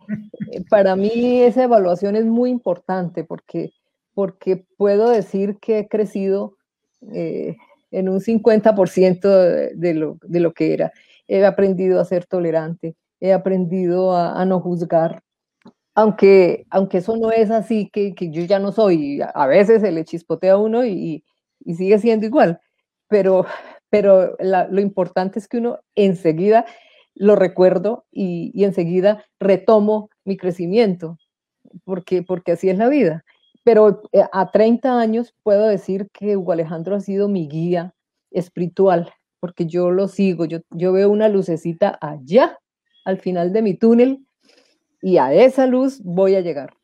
[0.70, 3.72] para mí esa evaluación es muy importante porque,
[4.16, 6.56] porque puedo decir que he crecido
[7.14, 7.56] eh,
[7.92, 10.92] en un 50% de, lo, de lo que era
[11.34, 15.24] he aprendido a ser tolerante, he aprendido a, no juzgar,
[15.96, 20.06] aunque, aunque eso no es así, que, yo ya no soy, a veces se le
[20.06, 21.24] chispotea a uno y,
[21.66, 22.60] sigue siendo igual,
[23.08, 23.46] pero,
[23.90, 26.66] pero lo importante es que uno enseguida
[27.16, 31.18] lo recuerdo y, enseguida retomo mi crecimiento,
[31.84, 33.24] porque, porque así es la vida.
[33.64, 37.94] Pero eh, a 30 años puedo decir que Hugo Alejandro ha sido mi guía
[38.30, 39.12] espiritual,
[39.44, 42.60] porque yo lo sigo, yo, yo veo una lucecita allá,
[43.04, 44.26] al final de mi túnel,
[45.02, 46.78] y a esa luz voy a llegar.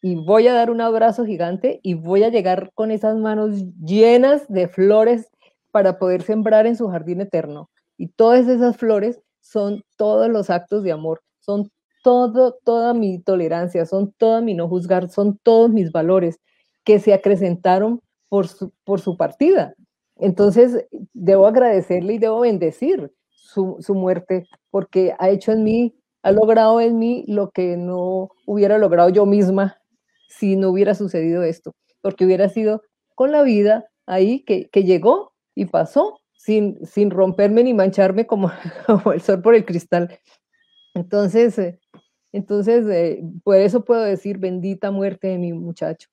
[0.00, 4.46] Y voy a dar un abrazo gigante y voy a llegar con esas manos llenas
[4.46, 5.28] de flores
[5.72, 7.68] para poder sembrar en su jardín eterno.
[7.98, 11.68] Y todas esas flores son todos los actos de amor, son
[12.04, 16.38] todo, toda mi tolerancia, son toda mi no juzgar, son todos mis valores
[16.84, 19.74] que se acrecentaron por su, por su partida.
[20.16, 26.80] Entonces, debo agradecerle y debo bendecir su, muerte porque ha hecho en mí, ha logrado
[26.80, 29.78] en mí lo que no hubiera logrado yo misma
[30.28, 32.82] si no hubiera sucedido esto, porque hubiera sido
[33.14, 38.50] con la vida ahí que, llegó y pasó sin, sin romperme ni mancharme como,
[39.12, 40.18] el sol por el cristal.
[40.94, 41.78] Entonces, eh,
[42.32, 46.08] entonces eh, por eso puedo decir bendita muerte de mi muchacho,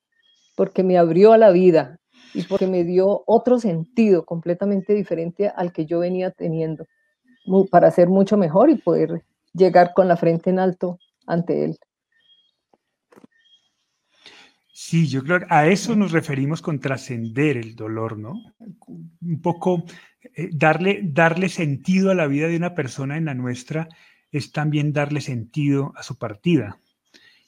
[0.56, 2.01] porque me abrió a la vida
[2.34, 6.88] y porque me dio otro sentido completamente diferente al que yo venía teniendo,
[7.70, 9.24] para ser mucho mejor y poder
[9.54, 11.78] llegar con la frente en alto ante él.
[14.74, 18.34] Sí, yo creo que a eso nos referimos con trascender el dolor, ¿no?
[19.22, 19.84] Un poco
[20.36, 23.88] eh, darle, darle sentido a la vida de una persona en la nuestra
[24.32, 26.80] es también darle sentido a su partida.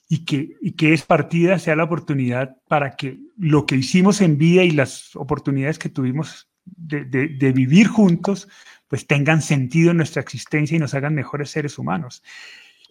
[0.10, 4.38] Y que, y que es partida sea la oportunidad para que lo que hicimos en
[4.38, 8.48] vida y las oportunidades que tuvimos de, de vivir juntos,
[8.88, 12.22] pues tengan sentido en nuestra existencia y nos hagan mejores seres humanos.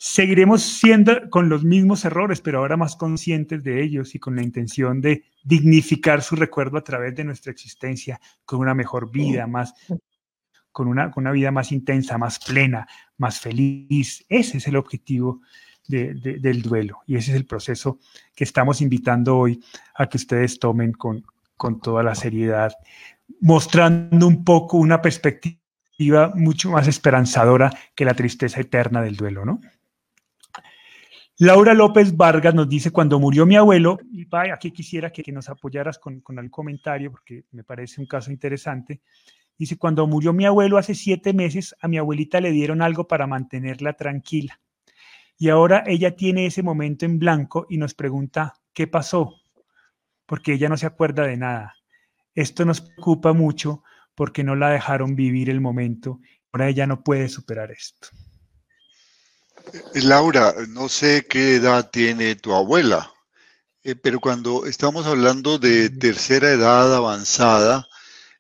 [0.04, 4.42] Seguiremos siendo con los mismos errores, pero ahora más conscientes de ellos y con la
[4.42, 9.74] intención de dignificar su recuerdo a través de nuestra existencia, con una mejor vida, más,
[10.72, 14.24] con una, con una vida más intensa, más plena, más feliz.
[14.28, 15.42] Ese es el objetivo
[15.88, 17.98] del duelo y ese es el proceso
[18.34, 19.62] que estamos invitando hoy
[19.94, 21.24] a que ustedes tomen con,
[21.56, 22.72] con toda la seriedad,
[23.40, 29.60] mostrando un poco una perspectiva mucho más esperanzadora que la tristeza eterna del duelo, ¿no?
[31.38, 35.98] Laura López Vargas nos dice, cuando murió mi abuelo, y aquí quisiera que, nos apoyaras
[35.98, 39.00] con, con el comentario, porque me parece un caso interesante.
[39.58, 43.26] Dice, cuando murió mi abuelo hace siete meses, a mi abuelita le dieron algo para
[43.26, 44.60] mantenerla tranquila.
[45.42, 49.40] Y ahora ella tiene ese momento en blanco y nos pregunta, ¿qué pasó?
[50.24, 51.74] Porque ella no se acuerda de nada.
[52.32, 53.82] Esto nos preocupa mucho
[54.14, 56.20] porque no la dejaron vivir el momento.
[56.52, 58.06] Ahora ella no puede superar esto.
[59.94, 63.12] Laura, no sé qué edad tiene tu abuela,
[63.82, 67.88] eh, pero cuando estamos hablando de tercera edad avanzada,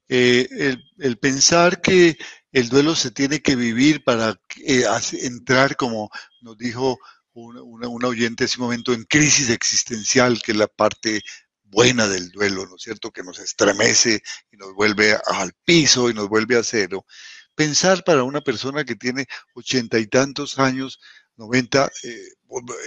[0.08, 2.16] eh, el, pensar que
[2.52, 4.84] el duelo se tiene que vivir para eh,
[5.20, 6.08] entrar, como
[6.42, 6.98] nos dijo
[7.32, 11.22] una, oyente un momento, en crisis existencial, que es la parte
[11.62, 13.10] buena del duelo, ¿no es cierto?
[13.10, 17.06] Que nos estremece y nos vuelve al piso y nos vuelve a cero
[17.54, 21.00] pensar para una persona que tiene ochenta y tantos años,
[21.36, 22.28] noventa, eh,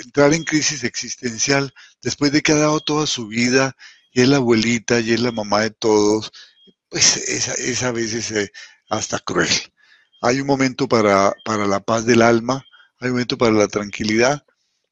[0.03, 3.75] entrar en crisis existencial después de que ha dado toda su vida
[4.11, 6.31] y es la abuelita y es la mamá de todos,
[6.89, 8.51] pues es, a veces
[8.89, 9.49] hasta cruel.
[10.21, 12.63] Hay un momento para, para, la paz del alma,
[12.99, 14.45] hay momento para la tranquilidad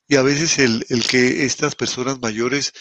[0.07, 2.73] y a veces el, el que estas personas mayores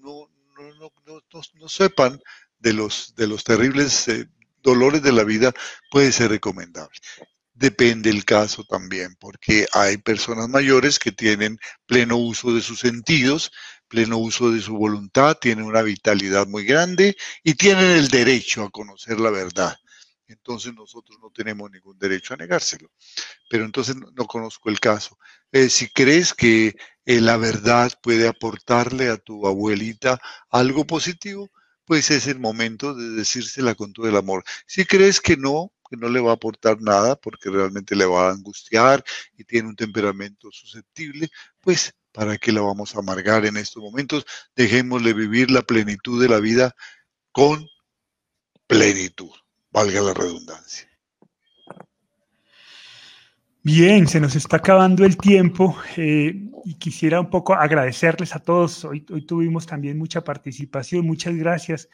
[0.00, 2.20] no, sepan
[2.58, 4.28] de los, de los terribles eh,
[4.62, 5.52] dolores de la vida
[5.90, 6.98] puede ser recomendable.
[7.54, 13.52] Depende el caso también, porque hay personas mayores que tienen pleno uso de sus sentidos,
[13.88, 18.70] pleno uso de su voluntad, tienen una vitalidad muy grande y tienen el derecho a
[18.70, 19.76] conocer la verdad.
[20.32, 22.90] Entonces nosotros no tenemos ningún derecho a negárselo.
[23.48, 25.18] Pero entonces no, conozco el caso.
[25.52, 30.20] Eh, si crees que eh, la verdad puede aportarle a tu abuelita
[30.50, 31.50] algo positivo,
[31.84, 34.44] pues es el momento de decírsela con todo el amor.
[34.66, 38.28] Si crees que no, que no le va a aportar nada porque realmente le va
[38.28, 39.04] a angustiar
[39.36, 41.28] y tiene un temperamento susceptible,
[41.60, 44.24] pues ¿para qué la vamos a amargar en estos momentos?
[44.56, 46.74] Dejémosle vivir la plenitud de la vida
[47.32, 47.66] con
[48.66, 49.30] plenitud,
[49.72, 50.88] valga la redundancia.
[53.64, 58.84] Bien, se nos está acabando el tiempo eh, y quisiera un poco agradecerles a todos.
[58.84, 61.06] Hoy, hoy tuvimos también mucha participación.
[61.06, 61.88] Muchas gracias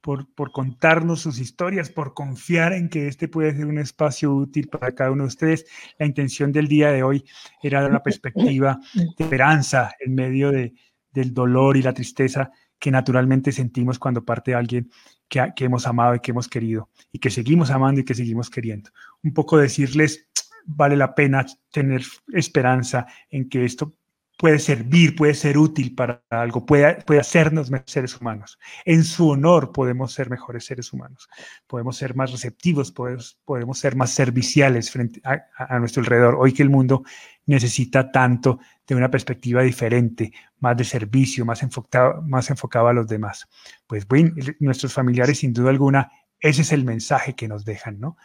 [0.00, 4.68] por, por, contarnos sus historias, por confiar en que este puede ser un espacio útil
[4.68, 5.66] para cada uno de ustedes.
[5.98, 7.24] La intención del día de hoy
[7.60, 10.72] era dar una perspectiva de esperanza en medio de,
[11.10, 14.90] del dolor y la tristeza que naturalmente sentimos cuando parte alguien
[15.28, 18.90] que, hemos amado y que hemos querido y que seguimos amando y que seguimos queriendo.
[19.22, 20.28] Un poco decirles
[20.64, 22.02] vale la pena tener
[22.32, 23.94] esperanza en que esto
[24.38, 28.58] puede servir, puede ser útil para algo, puede, puede hacernos seres humanos.
[28.84, 31.28] En su honor podemos ser mejores seres humanos,
[31.66, 36.36] podemos ser más receptivos, podemos, podemos ser más serviciales frente a, nuestro alrededor.
[36.38, 37.02] Hoy que el mundo
[37.46, 43.08] necesita tanto de una perspectiva diferente, más de servicio, más enfocado, más enfocado a los
[43.08, 43.48] demás.
[43.88, 48.16] Pues bueno, nuestros familiares sin duda alguna, ese es el mensaje que nos dejan, ¿no?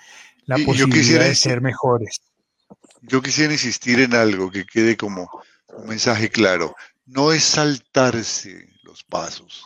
[0.45, 2.22] La posibilidad de ser mejores.
[3.01, 5.30] Yo quisiera insistir en algo que quede como
[5.78, 6.76] un mensaje claro.
[7.06, 9.64] No es saltarse los pasos,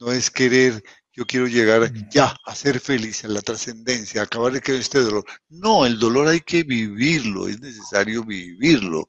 [0.00, 0.82] no es querer,
[1.12, 5.00] yo quiero llegar ya a ser feliz, a la trascendencia, a acabar de que este
[5.00, 5.24] dolor.
[5.48, 9.08] No, el dolor hay que vivirlo, es necesario vivirlo,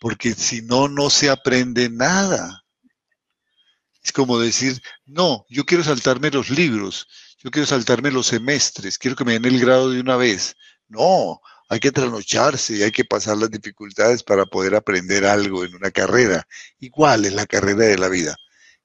[0.00, 2.62] porque si no, no se aprende nada.
[4.02, 7.08] Es como decir, no, yo quiero saltarme los libros,
[7.38, 10.54] yo quiero saltarme los semestres, quiero que me den el grado de una vez.
[10.88, 15.74] No, hay que trasnocharse y hay que pasar las dificultades para poder aprender algo en
[15.74, 16.46] una carrera.
[16.78, 18.36] Igual es la carrera de la vida.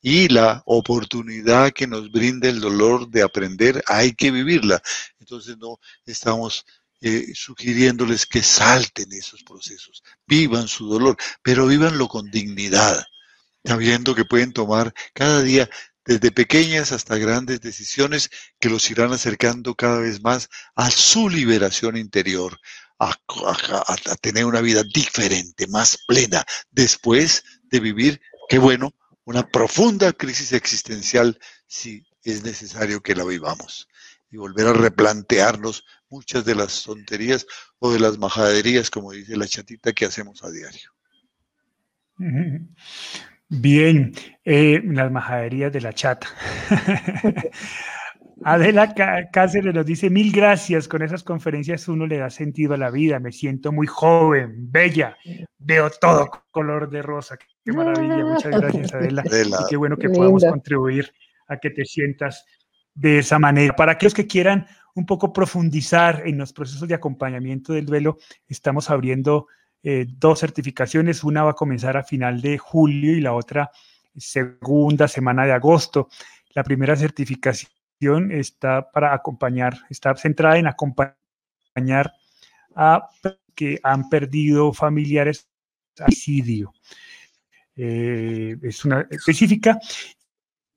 [0.02, 4.82] Y la oportunidad que nos brinda el dolor de aprender, hay que vivirla.
[5.20, 6.66] Entonces no estamos
[7.02, 13.04] eh, sugiriéndoles que salten esos procesos, vivan su dolor, pero vívanlo con dignidad,
[13.64, 15.70] sabiendo que pueden tomar cada día
[16.12, 21.96] desde pequeñas hasta grandes decisiones que los irán acercando cada vez más a su liberación
[21.96, 22.60] interior,
[23.00, 23.16] a,
[24.20, 28.94] tener una vida diferente, más plena, después de vivir, qué bueno,
[29.24, 33.88] una profunda crisis existencial si es necesario que la vivamos
[34.30, 37.46] y volver a replantearnos muchas de las tonterías
[37.80, 40.92] o de las majaderías, como dice la chatita, que hacemos a diario.
[43.54, 44.14] Bien,
[44.46, 46.26] eh, las majaderías de la chata.
[48.46, 48.96] Adela
[49.30, 53.20] Cáceres nos dice, mil gracias, con esas conferencias uno le da sentido a la vida,
[53.20, 55.18] me siento muy joven, bella,
[55.60, 60.46] veo todo color de rosa, qué maravilla, muchas gracias Adela, y qué bueno que podamos
[60.46, 61.12] contribuir
[61.50, 62.46] a que te sientas
[62.96, 63.76] de esa manera.
[63.76, 68.90] Para aquellos que quieran un poco profundizar en los procesos de acompañamiento del duelo, estamos
[68.90, 69.48] abriendo
[69.84, 71.24] eh, dos certificaciones.
[71.24, 73.72] Una va a comenzar a final de julio y la otra
[74.16, 76.10] segunda semana de agosto.
[76.54, 82.14] La primera certificación está para acompañar, está centrada en acompañar
[82.76, 83.10] a
[83.56, 85.48] que han perdido familiares
[85.96, 86.74] suicidio.
[87.76, 89.80] Eh, es una específica.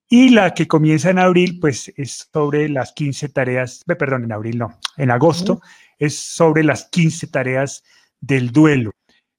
[0.09, 4.59] Y la que comienza en abril, pues es sobre las 15 tareas, perdón, en abril
[4.59, 5.61] no, en agosto,
[5.99, 7.83] es sobre las 15 tareas
[8.27, 8.93] del duelo.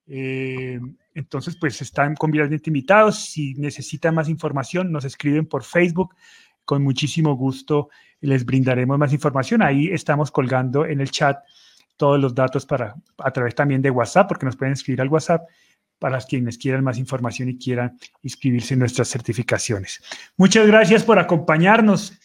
[0.08, 0.80] Eh,
[1.14, 3.20] entonces, pues están convenientemente invitados.
[3.26, 6.16] Si necesitan más información, nos escriben por Facebook.
[6.64, 7.90] Con muchísimo gusto
[8.22, 9.62] les brindaremos más información.
[9.62, 11.38] Ahí estamos colgando en el chat
[11.98, 15.48] todos los datos para a través también de WhatsApp, porque nos pueden escribir al WhatsApp
[16.00, 20.02] para quienes quieran más información y quieran inscribirse en nuestras certificaciones.
[20.36, 22.20] Muchas gracias por acompañarnos.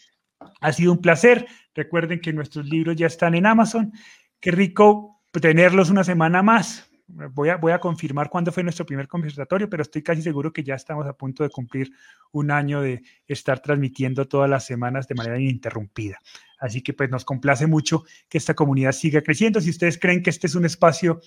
[0.61, 1.47] Ha sido un placer.
[1.75, 3.93] Recuerden que nuestros libros ya están en Amazon.
[4.41, 6.91] Qué rico tenerlos una semana más.
[7.07, 10.63] Voy a, voy a confirmar cuándo fue nuestro primer conversatorio, pero estoy casi seguro que
[10.63, 11.93] ya estamos a punto de cumplir
[12.31, 16.19] un año de estar transmitiendo todas las semanas de manera ininterrumpida.
[16.61, 19.61] Así que pues nos complace mucho que esta comunidad siga creciendo.
[19.61, 21.21] Si ustedes creen que este es un espacio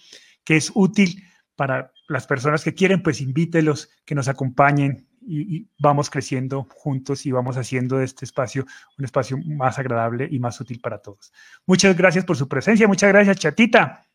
[0.43, 1.23] que es útil
[1.55, 7.31] para las personas que quieren, pues invítelos, que nos acompañen y, vamos creciendo juntos y
[7.31, 8.65] vamos haciendo de este espacio
[8.97, 11.31] un espacio más agradable y más útil para todos.
[11.65, 12.87] Muchas gracias por su presencia.
[12.87, 14.05] Muchas gracias, chatita.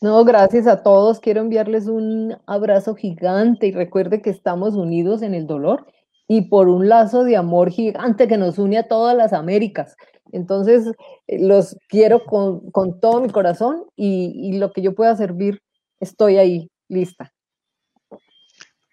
[0.00, 1.20] No, gracias a todos.
[1.20, 5.86] Quiero enviarles un abrazo gigante y recuerde que estamos unidos en el dolor
[6.26, 9.96] y por un lazo de amor gigante que nos une a todas las Américas.
[10.32, 10.90] Entonces,
[11.26, 15.60] eh, los quiero con, con todo mi corazón y, y, lo que yo pueda servir,
[16.00, 17.32] estoy ahí, lista.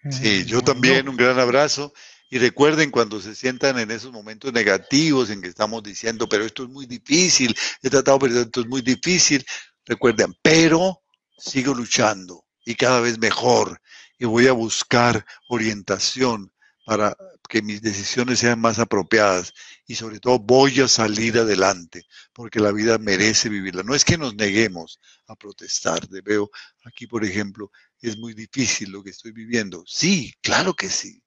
[0.08, 1.92] Sí, yo también un gran abrazo.
[2.30, 6.62] Y recuerden cuando se sientan en esos momentos negativos en que estamos diciendo, pero esto
[6.62, 9.44] es muy difícil, he tratado, pero esto es muy difícil.
[9.84, 11.02] Recuerden, pero
[11.36, 13.80] sigo luchando y cada vez mejor
[14.16, 16.52] y voy a buscar orientación
[16.84, 17.16] para
[17.48, 19.52] que mis decisiones sean más apropiadas
[19.86, 23.82] y sobre todo voy a salir adelante porque la vida merece vivirla.
[23.82, 26.06] No es que nos neguemos a protestar.
[26.22, 26.50] Veo
[26.84, 27.72] aquí, por ejemplo,
[28.08, 29.84] es muy difícil lo que estoy viviendo.
[29.86, 31.22] Sí, claro que sí,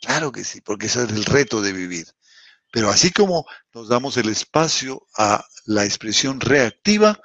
[0.00, 2.06] claro que sí, porque ese es el reto de vivir.
[2.72, 3.44] Pero así como
[3.74, 7.20] nos damos el espacio a la expresión reactiva,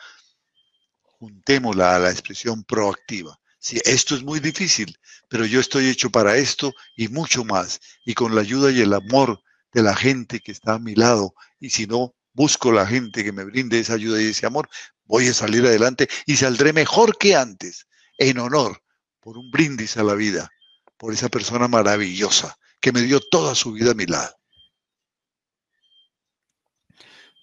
[1.01, 3.39] juntémosla a la expresión proactiva.
[3.59, 4.97] Sí, esto es muy difícil,
[5.29, 7.79] pero yo estoy hecho para esto y mucho más.
[8.05, 9.41] Y con la ayuda y el amor
[9.73, 13.31] de la gente que está a mi lado, y si no, busco la gente que
[13.31, 14.69] me brinde esa ayuda y ese amor,
[15.05, 17.87] voy a salir adelante y saldré mejor que antes,
[18.17, 18.81] en honor,
[19.28, 20.49] por un brindis a la vida,
[20.95, 24.34] por esa persona maravillosa que me dio toda su vida a mi lado.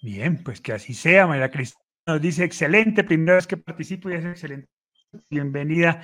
[0.01, 4.15] Bien, pues que así sea, María Cristina nos dice, excelente, primera vez que participo y
[4.15, 4.67] es excelente.
[5.29, 6.01] Bienvenida.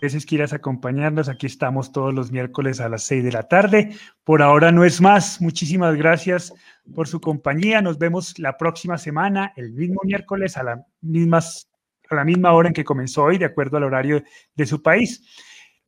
[0.00, 3.94] Veces quieras acompañarnos, aquí estamos todos los miércoles a las seis de la tarde.
[4.24, 5.38] Por ahora no es más.
[5.42, 6.54] Muchísimas gracias
[6.94, 7.82] por su compañía.
[7.82, 11.68] Nos vemos la próxima semana, el mismo miércoles a, la mismas,
[12.08, 14.22] a la misma hora en que comenzó hoy, de acuerdo al horario
[14.54, 15.22] de su país.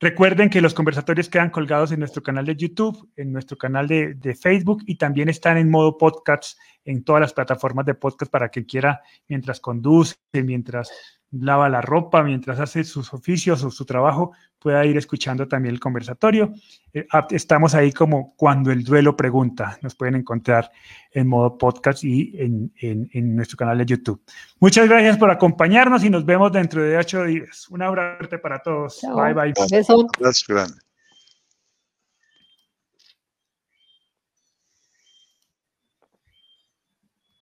[0.01, 4.13] Recuerden que los conversatorios quedan colgados en nuestro canal de YouTube, en nuestro canal de,
[4.13, 8.47] de, Facebook y también están en modo podcast en todas las plataformas de podcast para
[8.47, 10.89] quien quiera, mientras conduce, mientras
[11.31, 15.79] lava la ropa, mientras hace sus oficios o su trabajo, pueda ir escuchando también el
[15.79, 16.53] conversatorio.
[16.93, 19.77] Eh, estamos ahí como cuando el duelo pregunta.
[19.81, 20.69] Nos pueden encontrar
[21.11, 24.21] en modo podcast y en, en nuestro canal de YouTube.
[24.59, 27.67] Muchas gracias por acompañarnos y nos vemos dentro de ocho días.
[27.69, 29.01] Un abrazo para todos.
[29.01, 29.53] Bye, bye.
[29.55, 30.88] Gracias, grande.